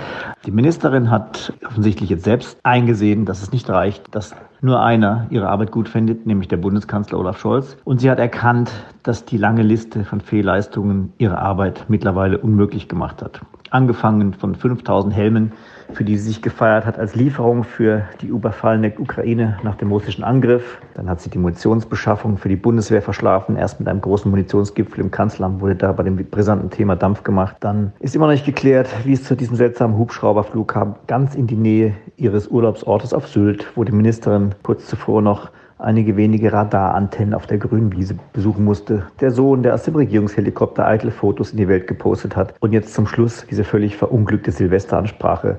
Die 0.45 0.51
Ministerin 0.51 1.09
hat 1.09 1.53
offensichtlich 1.67 2.11
jetzt 2.11 2.25
selbst 2.25 2.59
eingesehen, 2.61 3.25
dass 3.25 3.41
es 3.41 3.51
nicht 3.51 3.67
reicht, 3.67 4.13
dass 4.13 4.35
nur 4.61 4.79
einer 4.79 5.25
ihre 5.31 5.49
Arbeit 5.49 5.71
gut 5.71 5.89
findet, 5.89 6.27
nämlich 6.27 6.49
der 6.49 6.57
Bundeskanzler 6.57 7.17
Olaf 7.17 7.39
Scholz. 7.39 7.77
Und 7.83 7.99
sie 7.99 8.11
hat 8.11 8.19
erkannt, 8.19 8.71
dass 9.01 9.25
die 9.25 9.37
lange 9.37 9.63
Liste 9.63 10.05
von 10.05 10.21
Fehlleistungen 10.21 11.13
ihre 11.17 11.39
Arbeit 11.39 11.85
mittlerweile 11.87 12.37
unmöglich 12.37 12.87
gemacht 12.87 13.23
hat. 13.23 13.41
Angefangen 13.71 14.35
von 14.35 14.53
5000 14.53 15.15
Helmen 15.15 15.51
für 15.93 16.04
die 16.04 16.17
sie 16.17 16.30
sich 16.30 16.41
gefeiert 16.41 16.86
hat 16.86 16.98
als 16.98 17.15
Lieferung 17.15 17.63
für 17.63 18.04
die 18.22 18.28
überfallene 18.28 18.93
Ukraine 18.98 19.58
nach 19.63 19.76
dem 19.76 19.91
russischen 19.91 20.24
Angriff. 20.24 20.80
Dann 20.93 21.10
hat 21.10 21.22
sie 21.22 21.30
die 21.30 21.38
Munitionsbeschaffung 21.38 22.38
für 22.38 22.50
die 22.50 22.56
Bundeswehr 22.56 23.02
verschlafen. 23.02 23.56
Erst 23.56 23.80
mit 23.80 23.89
einem 23.89 24.02
großen 24.02 24.30
Munitionsgipfel 24.30 25.02
im 25.02 25.12
Kanzleramt 25.12 25.62
wurde 25.62 25.76
da 25.76 25.91
bei 25.91 26.04
dem 26.04 26.15
brisanten 26.15 26.69
Thema 26.69 26.96
Dampf 26.96 27.24
gemacht. 27.24 27.58
Dann 27.60 27.93
ist 28.00 28.15
immer 28.15 28.26
noch 28.26 28.34
nicht 28.34 28.46
geklärt, 28.46 28.89
wie 29.04 29.13
es 29.13 29.24
zu 29.24 29.36
diesem 29.36 29.56
seltsamen 29.56 29.98
Hubschrauberflug 29.98 30.67
kam, 30.67 30.96
ganz 31.08 31.36
in 31.36 31.48
die 31.48 31.56
Nähe 31.56 31.93
ihres 32.17 32.48
Urlaubsortes 32.48 33.13
auf 33.13 33.28
Sylt, 33.28 33.65
wo 33.76 33.84
die 33.84 33.91
Ministerin 33.91 34.56
kurz 34.63 34.88
zuvor 34.88 35.22
noch 35.22 35.50
einige 35.84 36.15
wenige 36.17 36.52
Radarantennen 36.52 37.34
auf 37.34 37.46
der 37.46 37.58
grünen 37.58 37.91
Wiese 37.91 38.15
besuchen 38.32 38.63
musste. 38.63 39.04
Der 39.19 39.32
Sohn, 39.32 39.63
der 39.63 39.74
aus 39.74 39.84
dem 39.84 39.96
Regierungshelikopter 39.96 40.88
eitle 40.88 41.12
Fotos 41.12 41.52
in 41.52 41.58
die 41.58 41.67
Welt 41.67 41.88
gepostet 41.88 42.36
hat. 42.36 42.54
Und 42.60 42.72
jetzt 42.72 42.93
zum 42.93 43.06
Schluss 43.06 43.46
diese 43.50 43.63
völlig 43.63 43.98
verunglückte 43.98 44.52
Silvesteransprache 44.52 45.58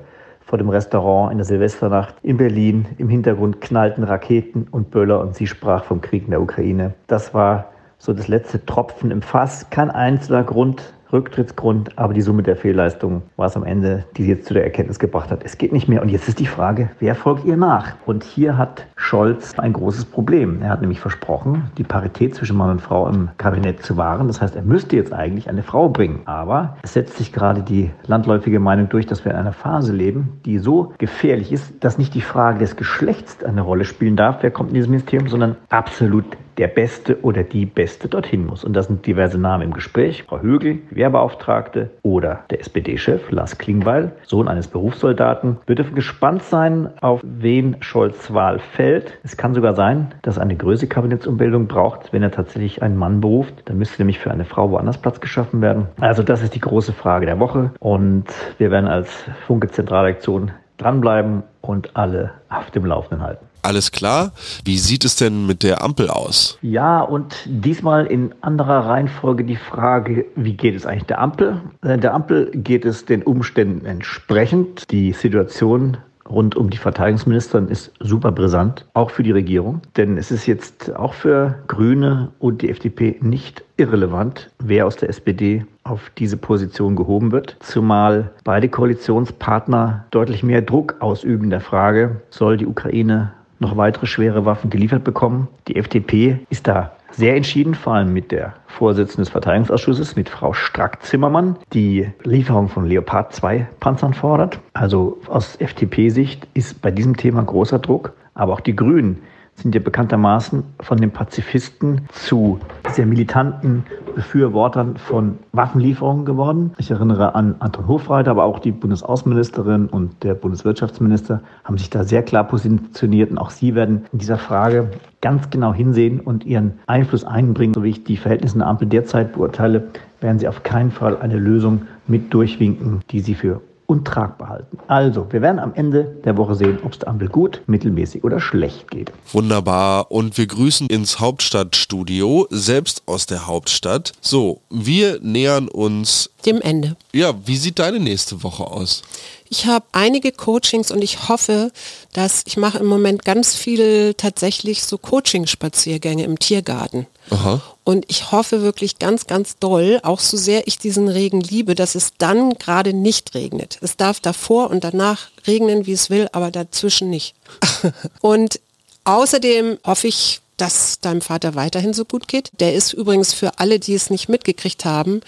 vor 0.55 0.59
dem 0.59 0.69
Restaurant 0.69 1.33
in 1.33 1.37
der 1.37 1.43
Silvesternacht 1.43 2.15
in 2.23 2.37
Berlin. 2.37 2.85
Im 2.97 3.09
Hintergrund 3.09 3.59
knallten 3.59 4.05
Raketen 4.05 4.69
und 4.71 4.89
Böller 4.89 5.19
und 5.19 5.35
sie 5.35 5.47
sprach 5.47 5.83
vom 5.83 5.99
Krieg 5.99 6.23
in 6.23 6.29
der 6.29 6.41
Ukraine. 6.41 6.93
Das 7.07 7.33
war 7.33 7.71
so 7.97 8.13
das 8.13 8.29
letzte 8.29 8.65
Tropfen 8.65 9.11
im 9.11 9.21
Fass. 9.21 9.69
Kein 9.69 9.91
einzelner 9.91 10.45
Grund, 10.45 10.93
Rücktrittsgrund, 11.11 11.97
aber 11.97 12.13
die 12.13 12.21
Summe 12.21 12.43
der 12.43 12.55
Fehlleistungen 12.55 13.23
war 13.35 13.47
es 13.47 13.55
am 13.55 13.63
Ende, 13.63 14.05
die 14.17 14.23
sie 14.23 14.29
jetzt 14.29 14.47
zu 14.47 14.53
der 14.53 14.63
Erkenntnis 14.63 14.99
gebracht 14.99 15.31
hat. 15.31 15.43
Es 15.43 15.57
geht 15.57 15.73
nicht 15.73 15.87
mehr. 15.87 16.01
Und 16.01 16.09
jetzt 16.09 16.27
ist 16.27 16.39
die 16.39 16.47
Frage, 16.47 16.89
wer 16.99 17.15
folgt 17.15 17.45
ihr 17.45 17.57
nach? 17.57 17.93
Und 18.05 18.23
hier 18.23 18.57
hat 18.57 18.87
Scholz 18.95 19.57
ein 19.59 19.73
großes 19.73 20.05
Problem. 20.05 20.61
Er 20.61 20.69
hat 20.69 20.81
nämlich 20.81 20.99
versprochen, 20.99 21.71
die 21.77 21.83
Parität 21.83 22.35
zwischen 22.35 22.57
Mann 22.57 22.71
und 22.71 22.81
Frau 22.81 23.07
im 23.07 23.29
Kabinett 23.37 23.83
zu 23.83 23.97
wahren. 23.97 24.27
Das 24.27 24.41
heißt, 24.41 24.55
er 24.55 24.61
müsste 24.61 24.95
jetzt 24.95 25.13
eigentlich 25.13 25.49
eine 25.49 25.63
Frau 25.63 25.89
bringen. 25.89 26.21
Aber 26.25 26.77
es 26.83 26.93
setzt 26.93 27.17
sich 27.17 27.31
gerade 27.31 27.61
die 27.61 27.91
landläufige 28.05 28.59
Meinung 28.59 28.89
durch, 28.89 29.05
dass 29.05 29.25
wir 29.25 29.31
in 29.31 29.37
einer 29.37 29.53
Phase 29.53 29.93
leben, 29.93 30.39
die 30.45 30.57
so 30.57 30.93
gefährlich 30.97 31.51
ist, 31.51 31.83
dass 31.83 31.97
nicht 31.97 32.13
die 32.13 32.21
Frage 32.21 32.59
des 32.59 32.75
Geschlechts 32.75 33.43
eine 33.43 33.61
Rolle 33.61 33.85
spielen 33.85 34.15
darf, 34.15 34.37
wer 34.41 34.51
kommt 34.51 34.69
in 34.69 34.75
dieses 34.75 34.89
Ministerium, 34.89 35.27
sondern 35.27 35.55
absolut 35.69 36.25
der 36.57 36.67
Beste 36.67 37.21
oder 37.21 37.43
die 37.43 37.65
Beste 37.65 38.07
dorthin 38.07 38.45
muss. 38.45 38.63
Und 38.63 38.73
das 38.73 38.87
sind 38.87 39.05
diverse 39.05 39.37
Namen 39.37 39.63
im 39.63 39.73
Gespräch. 39.73 40.23
Frau 40.23 40.39
Högel, 40.41 40.79
Gewerbeauftragte 40.89 41.89
oder 42.01 42.41
der 42.49 42.61
SPD-Chef 42.61 43.31
Lars 43.31 43.57
Klingbeil, 43.57 44.11
Sohn 44.23 44.47
eines 44.47 44.67
Berufssoldaten. 44.67 45.57
Wir 45.65 45.75
dürfen 45.75 45.95
gespannt 45.95 46.43
sein, 46.43 46.89
auf 47.01 47.21
wen 47.23 47.77
Scholz 47.81 48.33
Wahl 48.33 48.59
fällt. 48.59 49.17
Es 49.23 49.37
kann 49.37 49.53
sogar 49.53 49.75
sein, 49.75 50.13
dass 50.21 50.37
eine 50.37 50.55
größere 50.55 50.87
Kabinettsumbildung 50.87 51.67
braucht, 51.67 52.13
wenn 52.13 52.23
er 52.23 52.31
tatsächlich 52.31 52.81
einen 52.81 52.97
Mann 52.97 53.21
beruft. 53.21 53.63
Dann 53.65 53.77
müsste 53.77 54.01
nämlich 54.01 54.19
für 54.19 54.31
eine 54.31 54.45
Frau 54.45 54.71
woanders 54.71 54.97
Platz 54.97 55.19
geschaffen 55.19 55.61
werden. 55.61 55.87
Also 55.99 56.23
das 56.23 56.41
ist 56.41 56.55
die 56.55 56.61
große 56.61 56.93
Frage 56.93 57.25
der 57.25 57.39
Woche. 57.39 57.71
Und 57.79 58.25
wir 58.57 58.71
werden 58.71 58.87
als 58.87 59.25
Funke 59.45 59.69
Zentralreaktion 59.69 60.51
dranbleiben 60.77 61.43
und 61.61 61.95
alle 61.95 62.31
auf 62.49 62.71
dem 62.71 62.85
Laufenden 62.85 63.25
halten. 63.25 63.45
Alles 63.65 63.91
klar. 63.91 64.31
Wie 64.63 64.77
sieht 64.77 65.05
es 65.05 65.15
denn 65.15 65.47
mit 65.47 65.63
der 65.63 65.83
Ampel 65.83 66.11
aus? 66.11 66.59
Ja, 66.61 67.01
und 67.01 67.33
diesmal 67.47 68.05
in 68.05 68.31
anderer 68.41 68.85
Reihenfolge 68.85 69.43
die 69.43 69.55
Frage, 69.55 70.27
wie 70.35 70.53
geht 70.53 70.75
es 70.75 70.85
eigentlich 70.85 71.05
der 71.05 71.19
Ampel? 71.19 71.61
Äh, 71.81 71.97
der 71.97 72.13
Ampel 72.13 72.51
geht 72.53 72.85
es 72.85 73.05
den 73.05 73.23
Umständen 73.23 73.87
entsprechend. 73.87 74.91
Die 74.91 75.13
Situation 75.13 75.97
rund 76.29 76.55
um 76.55 76.69
die 76.69 76.77
Verteidigungsministerin 76.77 77.67
ist 77.67 77.91
super 77.99 78.31
brisant, 78.31 78.85
auch 78.93 79.09
für 79.09 79.23
die 79.23 79.31
Regierung. 79.31 79.81
Denn 79.97 80.19
es 80.19 80.29
ist 80.29 80.45
jetzt 80.45 80.95
auch 80.95 81.15
für 81.15 81.55
Grüne 81.67 82.29
und 82.37 82.61
die 82.61 82.69
FDP 82.69 83.17
nicht 83.21 83.63
irrelevant, 83.77 84.51
wer 84.59 84.85
aus 84.85 84.95
der 84.95 85.09
SPD 85.09 85.65
auf 85.83 86.11
diese 86.19 86.37
Position 86.37 86.95
gehoben 86.95 87.31
wird, 87.31 87.57
zumal 87.61 88.31
beide 88.43 88.69
Koalitionspartner 88.69 90.05
deutlich 90.11 90.43
mehr 90.43 90.61
Druck 90.61 90.97
ausüben 90.99 91.49
der 91.49 91.61
Frage, 91.61 92.21
soll 92.29 92.57
die 92.57 92.67
Ukraine 92.67 93.33
noch 93.59 93.77
weitere 93.77 94.05
schwere 94.05 94.45
Waffen 94.45 94.69
geliefert 94.69 95.03
bekommen. 95.03 95.47
Die 95.67 95.75
FDP 95.75 96.39
ist 96.49 96.67
da 96.67 96.91
sehr 97.11 97.35
entschieden, 97.35 97.75
vor 97.75 97.93
allem 97.93 98.11
mit 98.11 98.31
der 98.31 98.55
Vorsitzenden 98.67 99.23
des 99.23 99.29
Verteidigungsausschusses, 99.29 100.15
mit 100.15 100.29
Frau 100.29 100.53
Strack-Zimmermann, 100.53 101.55
die 101.73 102.09
Lieferung 102.23 102.67
von 102.67 102.85
Leopard 102.85 103.33
2 103.33 103.67
Panzern 103.79 104.13
fordert. 104.13 104.59
Also 104.73 105.19
aus 105.27 105.55
FDP-Sicht 105.55 106.47
ist 106.53 106.81
bei 106.81 106.91
diesem 106.91 107.15
Thema 107.15 107.41
großer 107.43 107.79
Druck. 107.79 108.13
Aber 108.33 108.51
auch 108.53 108.59
die 108.59 108.75
Grünen 108.75 109.21
sind 109.55 109.73
ja 109.73 109.81
bekanntermaßen 109.81 110.63
von 110.81 110.97
den 110.97 111.11
Pazifisten 111.11 112.01
zu 112.11 112.59
sehr 112.91 113.05
militanten 113.05 113.85
Befürwortern 114.15 114.97
von 114.97 115.39
Waffenlieferungen 115.51 116.25
geworden. 116.25 116.73
Ich 116.77 116.91
erinnere 116.91 117.35
an 117.35 117.55
Anton 117.59 117.87
Hofreiter, 117.87 118.31
aber 118.31 118.43
auch 118.43 118.59
die 118.59 118.71
Bundesaußenministerin 118.71 119.87
und 119.87 120.23
der 120.23 120.33
Bundeswirtschaftsminister 120.35 121.41
haben 121.63 121.77
sich 121.77 121.89
da 121.89 122.03
sehr 122.03 122.23
klar 122.23 122.45
positioniert 122.45 123.31
und 123.31 123.37
auch 123.37 123.49
sie 123.49 123.75
werden 123.75 124.05
in 124.11 124.19
dieser 124.19 124.37
Frage 124.37 124.91
ganz 125.21 125.49
genau 125.49 125.73
hinsehen 125.73 126.19
und 126.19 126.45
ihren 126.45 126.79
Einfluss 126.87 127.23
einbringen. 127.23 127.73
So 127.73 127.83
wie 127.83 127.89
ich 127.89 128.03
die 128.03 128.17
Verhältnisse 128.17 128.55
in 128.55 128.59
der 128.59 128.67
Ampel 128.67 128.87
derzeit 128.87 129.33
beurteile, 129.33 129.87
werden 130.21 130.39
sie 130.39 130.47
auf 130.47 130.63
keinen 130.63 130.91
Fall 130.91 131.17
eine 131.17 131.37
Lösung 131.37 131.83
mit 132.07 132.33
durchwinken, 132.33 133.01
die 133.09 133.19
sie 133.19 133.35
für 133.35 133.61
und 133.87 134.05
tragbar 134.05 134.49
halten. 134.49 134.77
Also, 134.87 135.27
wir 135.31 135.41
werden 135.41 135.59
am 135.59 135.73
Ende 135.73 136.15
der 136.25 136.37
Woche 136.37 136.55
sehen, 136.55 136.79
ob 136.83 136.93
es 136.93 136.99
der 136.99 137.09
Ampel 137.09 137.27
gut, 137.27 137.61
mittelmäßig 137.67 138.23
oder 138.23 138.39
schlecht 138.39 138.89
geht. 138.89 139.11
Wunderbar. 139.31 140.11
Und 140.11 140.37
wir 140.37 140.47
grüßen 140.47 140.87
ins 140.87 141.19
Hauptstadtstudio, 141.19 142.47
selbst 142.49 143.03
aus 143.05 143.25
der 143.25 143.47
Hauptstadt. 143.47 144.13
So, 144.21 144.61
wir 144.69 145.19
nähern 145.21 145.67
uns 145.67 146.29
dem 146.45 146.61
Ende. 146.61 146.95
Ja, 147.13 147.33
wie 147.45 147.57
sieht 147.57 147.79
deine 147.79 147.99
nächste 147.99 148.43
Woche 148.43 148.65
aus? 148.65 149.03
Ich 149.49 149.67
habe 149.67 149.85
einige 149.91 150.31
Coachings 150.31 150.91
und 150.91 151.03
ich 151.03 151.29
hoffe, 151.29 151.71
dass 152.13 152.43
ich 152.45 152.57
mache 152.57 152.79
im 152.79 152.87
Moment 152.87 153.25
ganz 153.25 153.55
viel 153.55 154.13
tatsächlich 154.15 154.83
so 154.83 154.97
Coaching-Spaziergänge 154.97 156.23
im 156.23 156.39
Tiergarten. 156.39 157.05
Aha. 157.29 157.61
Und 157.83 158.05
ich 158.07 158.31
hoffe 158.31 158.61
wirklich 158.61 158.97
ganz, 158.97 159.27
ganz 159.27 159.57
doll, 159.59 159.99
auch 160.03 160.19
so 160.19 160.37
sehr 160.37 160.67
ich 160.67 160.79
diesen 160.79 161.07
Regen 161.07 161.41
liebe, 161.41 161.75
dass 161.75 161.95
es 161.95 162.13
dann 162.17 162.55
gerade 162.55 162.93
nicht 162.93 163.35
regnet. 163.35 163.77
Es 163.81 163.97
darf 163.97 164.19
davor 164.19 164.71
und 164.71 164.83
danach 164.83 165.27
regnen, 165.45 165.85
wie 165.85 165.93
es 165.93 166.09
will, 166.09 166.27
aber 166.31 166.49
dazwischen 166.49 167.09
nicht. 167.09 167.35
und 168.21 168.59
außerdem 169.03 169.77
hoffe 169.85 170.07
ich, 170.07 170.41
dass 170.57 170.99
deinem 170.99 171.21
Vater 171.21 171.55
weiterhin 171.55 171.93
so 171.93 172.05
gut 172.05 172.27
geht. 172.27 172.51
Der 172.59 172.73
ist 172.73 172.93
übrigens 172.93 173.33
für 173.33 173.59
alle, 173.59 173.79
die 173.79 173.93
es 173.93 174.09
nicht 174.09 174.29
mitgekriegt 174.29 174.85
haben, 174.85 175.21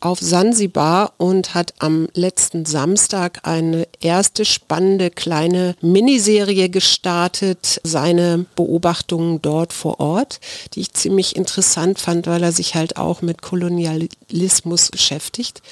auf 0.00 0.18
Sansibar 0.20 1.12
und 1.18 1.54
hat 1.54 1.74
am 1.78 2.08
letzten 2.14 2.64
Samstag 2.64 3.40
eine 3.42 3.86
erste 4.00 4.44
spannende 4.44 5.10
kleine 5.10 5.76
Miniserie 5.80 6.68
gestartet, 6.68 7.80
seine 7.84 8.46
Beobachtungen 8.56 9.42
dort 9.42 9.72
vor 9.72 10.00
Ort, 10.00 10.40
die 10.74 10.80
ich 10.80 10.92
ziemlich 10.94 11.36
interessant 11.36 11.98
fand, 11.98 12.26
weil 12.26 12.42
er 12.42 12.52
sich 12.52 12.74
halt 12.74 12.96
auch 12.96 13.22
mit 13.22 13.42
Kolonialismus 13.42 14.90
beschäftigt. 14.90 15.62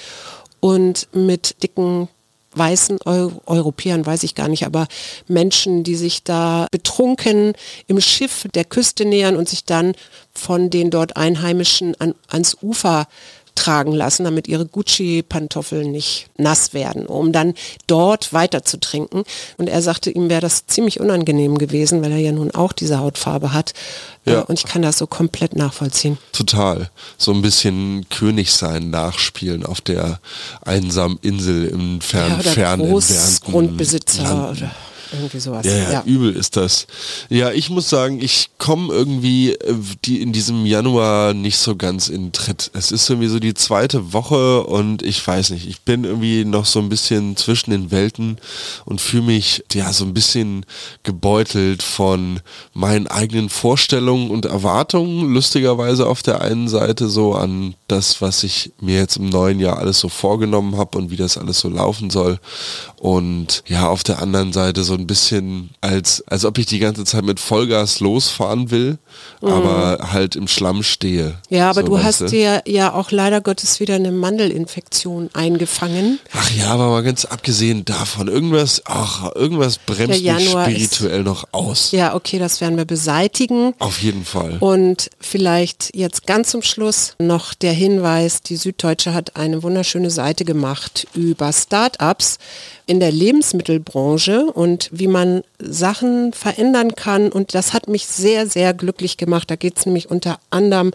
Und 0.61 1.09
mit 1.13 1.63
dicken 1.63 2.09
weißen 2.55 2.99
Eu 3.07 3.31
Europäern, 3.47 4.05
weiß 4.05 4.23
ich 4.23 4.35
gar 4.35 4.49
nicht, 4.49 4.67
aber 4.67 4.87
Menschen, 5.29 5.85
die 5.85 5.97
sich 5.97 6.25
da 6.25 6.67
betrunken 6.71 7.53
im 7.87 8.01
Schiff 8.01 8.47
der 8.55 8.65
Küste 8.65 9.05
nähern 9.05 9.37
und 9.37 9.49
sich 9.49 9.65
dann 9.65 9.95
von 10.33 10.71
den 10.71 10.91
dort 10.91 11.17
Einheimischen 11.17 11.99
an, 12.01 12.15
ans 12.29 12.57
Ufer 12.63 13.07
tragen 13.59 13.93
lassen, 13.93 14.25
damit 14.25 14.47
ihre 14.47 14.67
Gucci-Pantoffeln 14.67 15.91
nicht 15.91 16.29
nass 16.37 16.73
werden, 16.73 17.07
um 17.07 17.33
dann 17.33 17.55
dort 17.87 18.33
weiter 18.33 18.63
zu 18.63 18.79
trinken. 18.79 19.25
Und 19.57 19.69
er 19.69 19.83
sagte, 19.83 20.11
ihm 20.11 20.31
wäre 20.31 20.41
das 20.41 20.67
ziemlich 20.67 21.01
unangenehm 21.01 21.59
gewesen, 21.59 22.03
weil 22.03 22.13
er 22.13 22.19
ja 22.19 22.33
nun 22.33 22.53
auch 22.53 22.73
diese 22.73 23.01
Hautfarbe 23.01 23.53
hat. 23.53 23.75
Ja. 24.25 24.41
Und 24.43 24.59
ich 24.59 24.65
kann 24.65 24.83
das 24.83 24.99
so 24.99 25.07
komplett 25.07 25.57
nachvollziehen. 25.57 26.19
Total. 26.33 26.91
So 27.17 27.33
ein 27.33 27.43
bisschen 27.43 28.07
König 28.11 28.53
sein 28.53 28.91
nachspielen 28.91 29.67
auf 29.67 29.81
der 29.81 30.21
einsamen 30.65 31.19
Insel 31.23 31.67
im 31.67 32.01
fern, 32.01 32.41
ja, 32.43 32.51
fernen 32.51 32.89
Großgrundbesitzer. 32.89 34.51
Oder 34.51 34.71
irgendwie 35.13 35.41
sowas. 35.41 35.67
Ja, 35.67 35.77
ja, 35.77 35.93
ja, 35.93 36.03
übel 36.05 36.35
ist 36.35 36.57
das. 36.57 36.87
Ja, 37.29 37.51
ich 37.51 37.71
muss 37.71 37.89
sagen, 37.89 38.21
ich 38.21 38.51
komme 38.59 38.93
irgendwie 38.93 39.53
äh, 39.53 39.75
die 40.05 40.21
in 40.21 40.33
diesem 40.33 40.67
Januar 40.67 41.35
nicht 41.35 41.59
so 41.59 41.77
ganz 41.77 42.09
in 42.09 42.33
Tritt. 42.33 42.71
Es 42.75 42.93
ist 42.93 43.09
irgendwie 43.09 43.29
so 43.29 43.39
die 43.39 43.55
zweite 43.55 44.13
Woche 44.13 44.65
und 44.65 45.03
ich 45.03 45.27
weiß 45.27 45.51
nicht, 45.51 45.69
ich 45.69 45.81
bin 45.83 46.05
irgendwie 46.05 46.45
noch 46.45 46.67
so 46.67 46.79
ein 46.81 46.89
bisschen 46.89 47.37
zwischen 47.37 47.71
den 47.71 47.91
Welten 47.91 48.39
und 48.85 49.01
fühle 49.01 49.25
mich 49.25 49.65
ja 49.73 49.93
so 49.93 50.05
ein 50.05 50.15
bisschen 50.15 50.67
gebeutelt 51.03 51.83
von 51.83 52.41
meinen 52.75 53.07
eigenen 53.07 53.49
Vorstellungen 53.49 54.31
und 54.31 54.45
Erwartungen. 54.45 55.33
Lustigerweise 55.33 56.07
auf 56.07 56.23
der 56.23 56.41
einen 56.41 56.69
Seite 56.69 57.09
so 57.09 57.35
an 57.35 57.75
das, 57.89 58.21
was 58.21 58.45
ich 58.45 58.73
mir 58.81 58.97
jetzt 58.97 59.17
im 59.17 59.29
neuen 59.29 59.61
Jahr 59.61 59.79
alles 59.79 59.99
so 59.99 60.09
vorgenommen 60.09 60.77
habe 60.77 60.99
und 60.99 61.11
wie 61.11 61.17
das 61.17 61.39
alles 61.39 61.59
so 61.59 61.69
laufen 61.69 62.11
soll. 62.11 62.39
Und 63.01 63.63
ja, 63.67 63.89
auf 63.89 64.03
der 64.03 64.21
anderen 64.21 64.53
Seite 64.53 64.85
so 64.85 64.95
ein 64.95 65.07
bisschen 65.07 65.71
als, 65.81 66.23
als 66.27 66.45
ob 66.45 66.59
ich 66.59 66.67
die 66.67 66.79
ganze 66.79 67.05
Zeit 67.05 67.25
mit 67.25 67.41
Vollgas 67.41 68.01
losfahren 68.01 68.71
will, 68.71 68.99
mhm. 69.41 69.49
aber 69.49 70.13
halt 70.13 70.37
im 70.37 70.49
Schlamm 70.49 70.83
stehe. 70.83 71.39
Ja, 71.49 71.71
aber 71.71 71.83
so, 71.83 71.89
du 71.89 72.03
hast 72.03 72.31
dir 72.31 72.63
ja 72.67 72.93
auch 72.93 73.11
leider 73.11 73.41
Gottes 73.41 73.81
wieder 73.81 73.95
eine 73.95 74.13
Mandelinfektion 74.13 75.31
eingefangen. 75.33 76.19
Ach 76.33 76.51
ja, 76.57 76.71
aber 76.71 76.89
mal 76.89 77.03
ganz 77.03 77.25
abgesehen 77.25 77.85
davon, 77.85 78.29
irgendwas, 78.29 78.83
ach, 78.85 79.35
irgendwas 79.35 79.79
bremst 79.79 80.23
mich 80.23 80.51
spirituell 80.51 81.23
noch 81.23 81.45
aus. 81.53 81.93
Ja, 81.93 82.15
okay, 82.15 82.39
das 82.39 82.61
werden 82.61 82.77
wir 82.77 82.85
beseitigen. 82.85 83.75
Auf 83.79 84.03
jeden 84.03 84.25
Fall. 84.25 84.57
Und 84.61 85.11
vielleicht 85.21 85.95
jetzt 85.95 86.27
ganz 86.27 86.51
zum 86.51 86.63
Schluss 86.63 87.15
noch 87.19 87.55
der 87.55 87.73
Hinweis, 87.79 88.43
die 88.43 88.57
Süddeutsche 88.57 89.15
hat 89.15 89.37
eine 89.37 89.63
wunderschöne 89.63 90.11
Seite 90.11 90.45
gemacht 90.45 91.07
über 91.15 91.53
Startups 91.53 92.39
in 92.87 93.01
der 93.01 93.13
Lebensmittelbranche 93.13 94.47
und 94.47 94.91
wie 94.93 95.09
man 95.09 95.43
Sachen 95.59 96.33
verändern 96.33 96.95
kann. 96.95 97.31
Und 97.31 97.55
das 97.55 97.73
hat 97.73 97.89
mich 97.89 98.07
sehr, 98.07 98.47
sehr 98.47 98.75
glücklich 98.75 99.17
gemacht. 99.17 99.51
Da 99.51 99.57
geht 99.57 99.79
es 99.79 99.87
nämlich 99.87 100.11
unter 100.11 100.39
anderem 100.51 100.93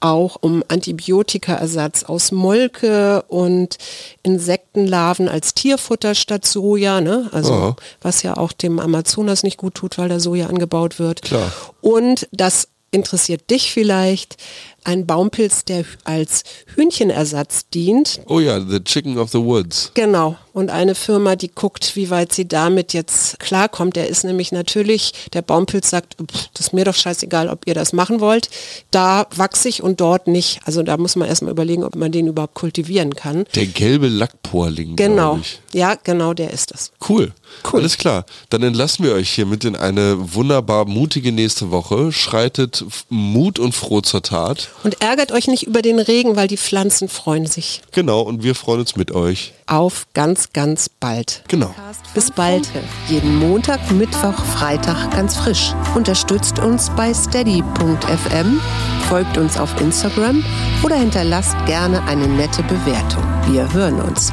auch 0.00 0.36
um 0.40 0.62
Antibiotikaersatz 0.68 2.04
aus 2.04 2.30
Molke 2.30 3.22
und 3.22 3.78
Insektenlarven 4.22 5.28
als 5.28 5.54
Tierfutter 5.54 6.14
statt 6.14 6.46
Soja, 6.46 7.00
ne? 7.00 7.28
also 7.32 7.52
oh. 7.52 7.76
was 8.00 8.22
ja 8.22 8.36
auch 8.36 8.52
dem 8.52 8.78
Amazonas 8.78 9.42
nicht 9.42 9.56
gut 9.56 9.74
tut, 9.74 9.98
weil 9.98 10.08
da 10.08 10.20
Soja 10.20 10.46
angebaut 10.46 10.98
wird. 10.98 11.22
Klar. 11.22 11.52
Und 11.80 12.28
das 12.30 12.68
interessiert 12.90 13.50
dich 13.50 13.72
vielleicht, 13.72 14.36
ein 14.84 15.06
Baumpilz, 15.06 15.64
der 15.64 15.84
als 16.04 16.44
Hühnchenersatz 16.74 17.68
dient. 17.68 18.20
Oh 18.26 18.40
ja, 18.40 18.60
the 18.60 18.80
chicken 18.82 19.18
of 19.18 19.30
the 19.30 19.38
woods. 19.38 19.90
Genau. 19.94 20.36
Und 20.52 20.70
eine 20.70 20.94
Firma, 20.94 21.36
die 21.36 21.48
guckt, 21.48 21.94
wie 21.94 22.10
weit 22.10 22.32
sie 22.32 22.48
damit 22.48 22.92
jetzt 22.92 23.38
klarkommt. 23.38 23.96
Der 23.96 24.08
ist 24.08 24.24
nämlich 24.24 24.50
natürlich, 24.50 25.12
der 25.32 25.42
Baumpilz 25.42 25.90
sagt, 25.90 26.16
das 26.54 26.66
ist 26.66 26.72
mir 26.72 26.84
doch 26.84 26.94
scheißegal, 26.94 27.48
ob 27.48 27.66
ihr 27.66 27.74
das 27.74 27.92
machen 27.92 28.20
wollt. 28.20 28.50
Da 28.90 29.26
wachse 29.36 29.68
ich 29.68 29.82
und 29.82 30.00
dort 30.00 30.26
nicht. 30.26 30.60
Also 30.64 30.82
da 30.82 30.96
muss 30.96 31.16
man 31.16 31.28
erstmal 31.28 31.52
überlegen, 31.52 31.84
ob 31.84 31.94
man 31.94 32.10
den 32.10 32.26
überhaupt 32.26 32.54
kultivieren 32.54 33.14
kann. 33.14 33.44
Der 33.54 33.66
gelbe 33.66 34.08
Lackporling. 34.08 34.96
Genau. 34.96 35.38
Ja, 35.72 35.94
genau, 36.02 36.34
der 36.34 36.52
ist 36.52 36.72
es. 36.72 36.92
Cool. 37.08 37.32
Cool. 37.70 37.80
Alles 37.80 37.98
klar. 37.98 38.24
Dann 38.50 38.62
entlassen 38.62 39.04
wir 39.04 39.12
euch 39.12 39.30
hiermit 39.30 39.64
in 39.64 39.76
eine 39.76 40.34
wunderbar 40.34 40.86
mutige 40.86 41.32
nächste 41.32 41.70
Woche. 41.70 42.10
Schreitet 42.12 42.84
Mut 43.08 43.58
und 43.58 43.74
froh 43.74 44.00
zur 44.00 44.22
Tat. 44.22 44.67
Und 44.84 45.02
ärgert 45.02 45.32
euch 45.32 45.48
nicht 45.48 45.64
über 45.64 45.82
den 45.82 45.98
Regen, 45.98 46.36
weil 46.36 46.48
die 46.48 46.56
Pflanzen 46.56 47.08
freuen 47.08 47.46
sich. 47.46 47.82
Genau, 47.92 48.20
und 48.22 48.42
wir 48.42 48.54
freuen 48.54 48.80
uns 48.80 48.96
mit 48.96 49.10
euch. 49.12 49.52
Auf 49.66 50.06
ganz, 50.14 50.52
ganz 50.52 50.88
bald. 50.88 51.42
Genau. 51.48 51.74
Bis 52.14 52.30
bald. 52.30 52.68
Jeden 53.08 53.36
Montag, 53.36 53.90
Mittwoch, 53.90 54.44
Freitag 54.56 55.10
ganz 55.10 55.36
frisch. 55.36 55.74
Unterstützt 55.94 56.58
uns 56.58 56.90
bei 56.90 57.12
steady.fm, 57.12 58.60
folgt 59.08 59.36
uns 59.36 59.58
auf 59.58 59.80
Instagram 59.80 60.44
oder 60.82 60.96
hinterlasst 60.96 61.56
gerne 61.66 62.02
eine 62.04 62.28
nette 62.28 62.62
Bewertung. 62.62 63.24
Wir 63.48 63.70
hören 63.72 64.00
uns. 64.00 64.32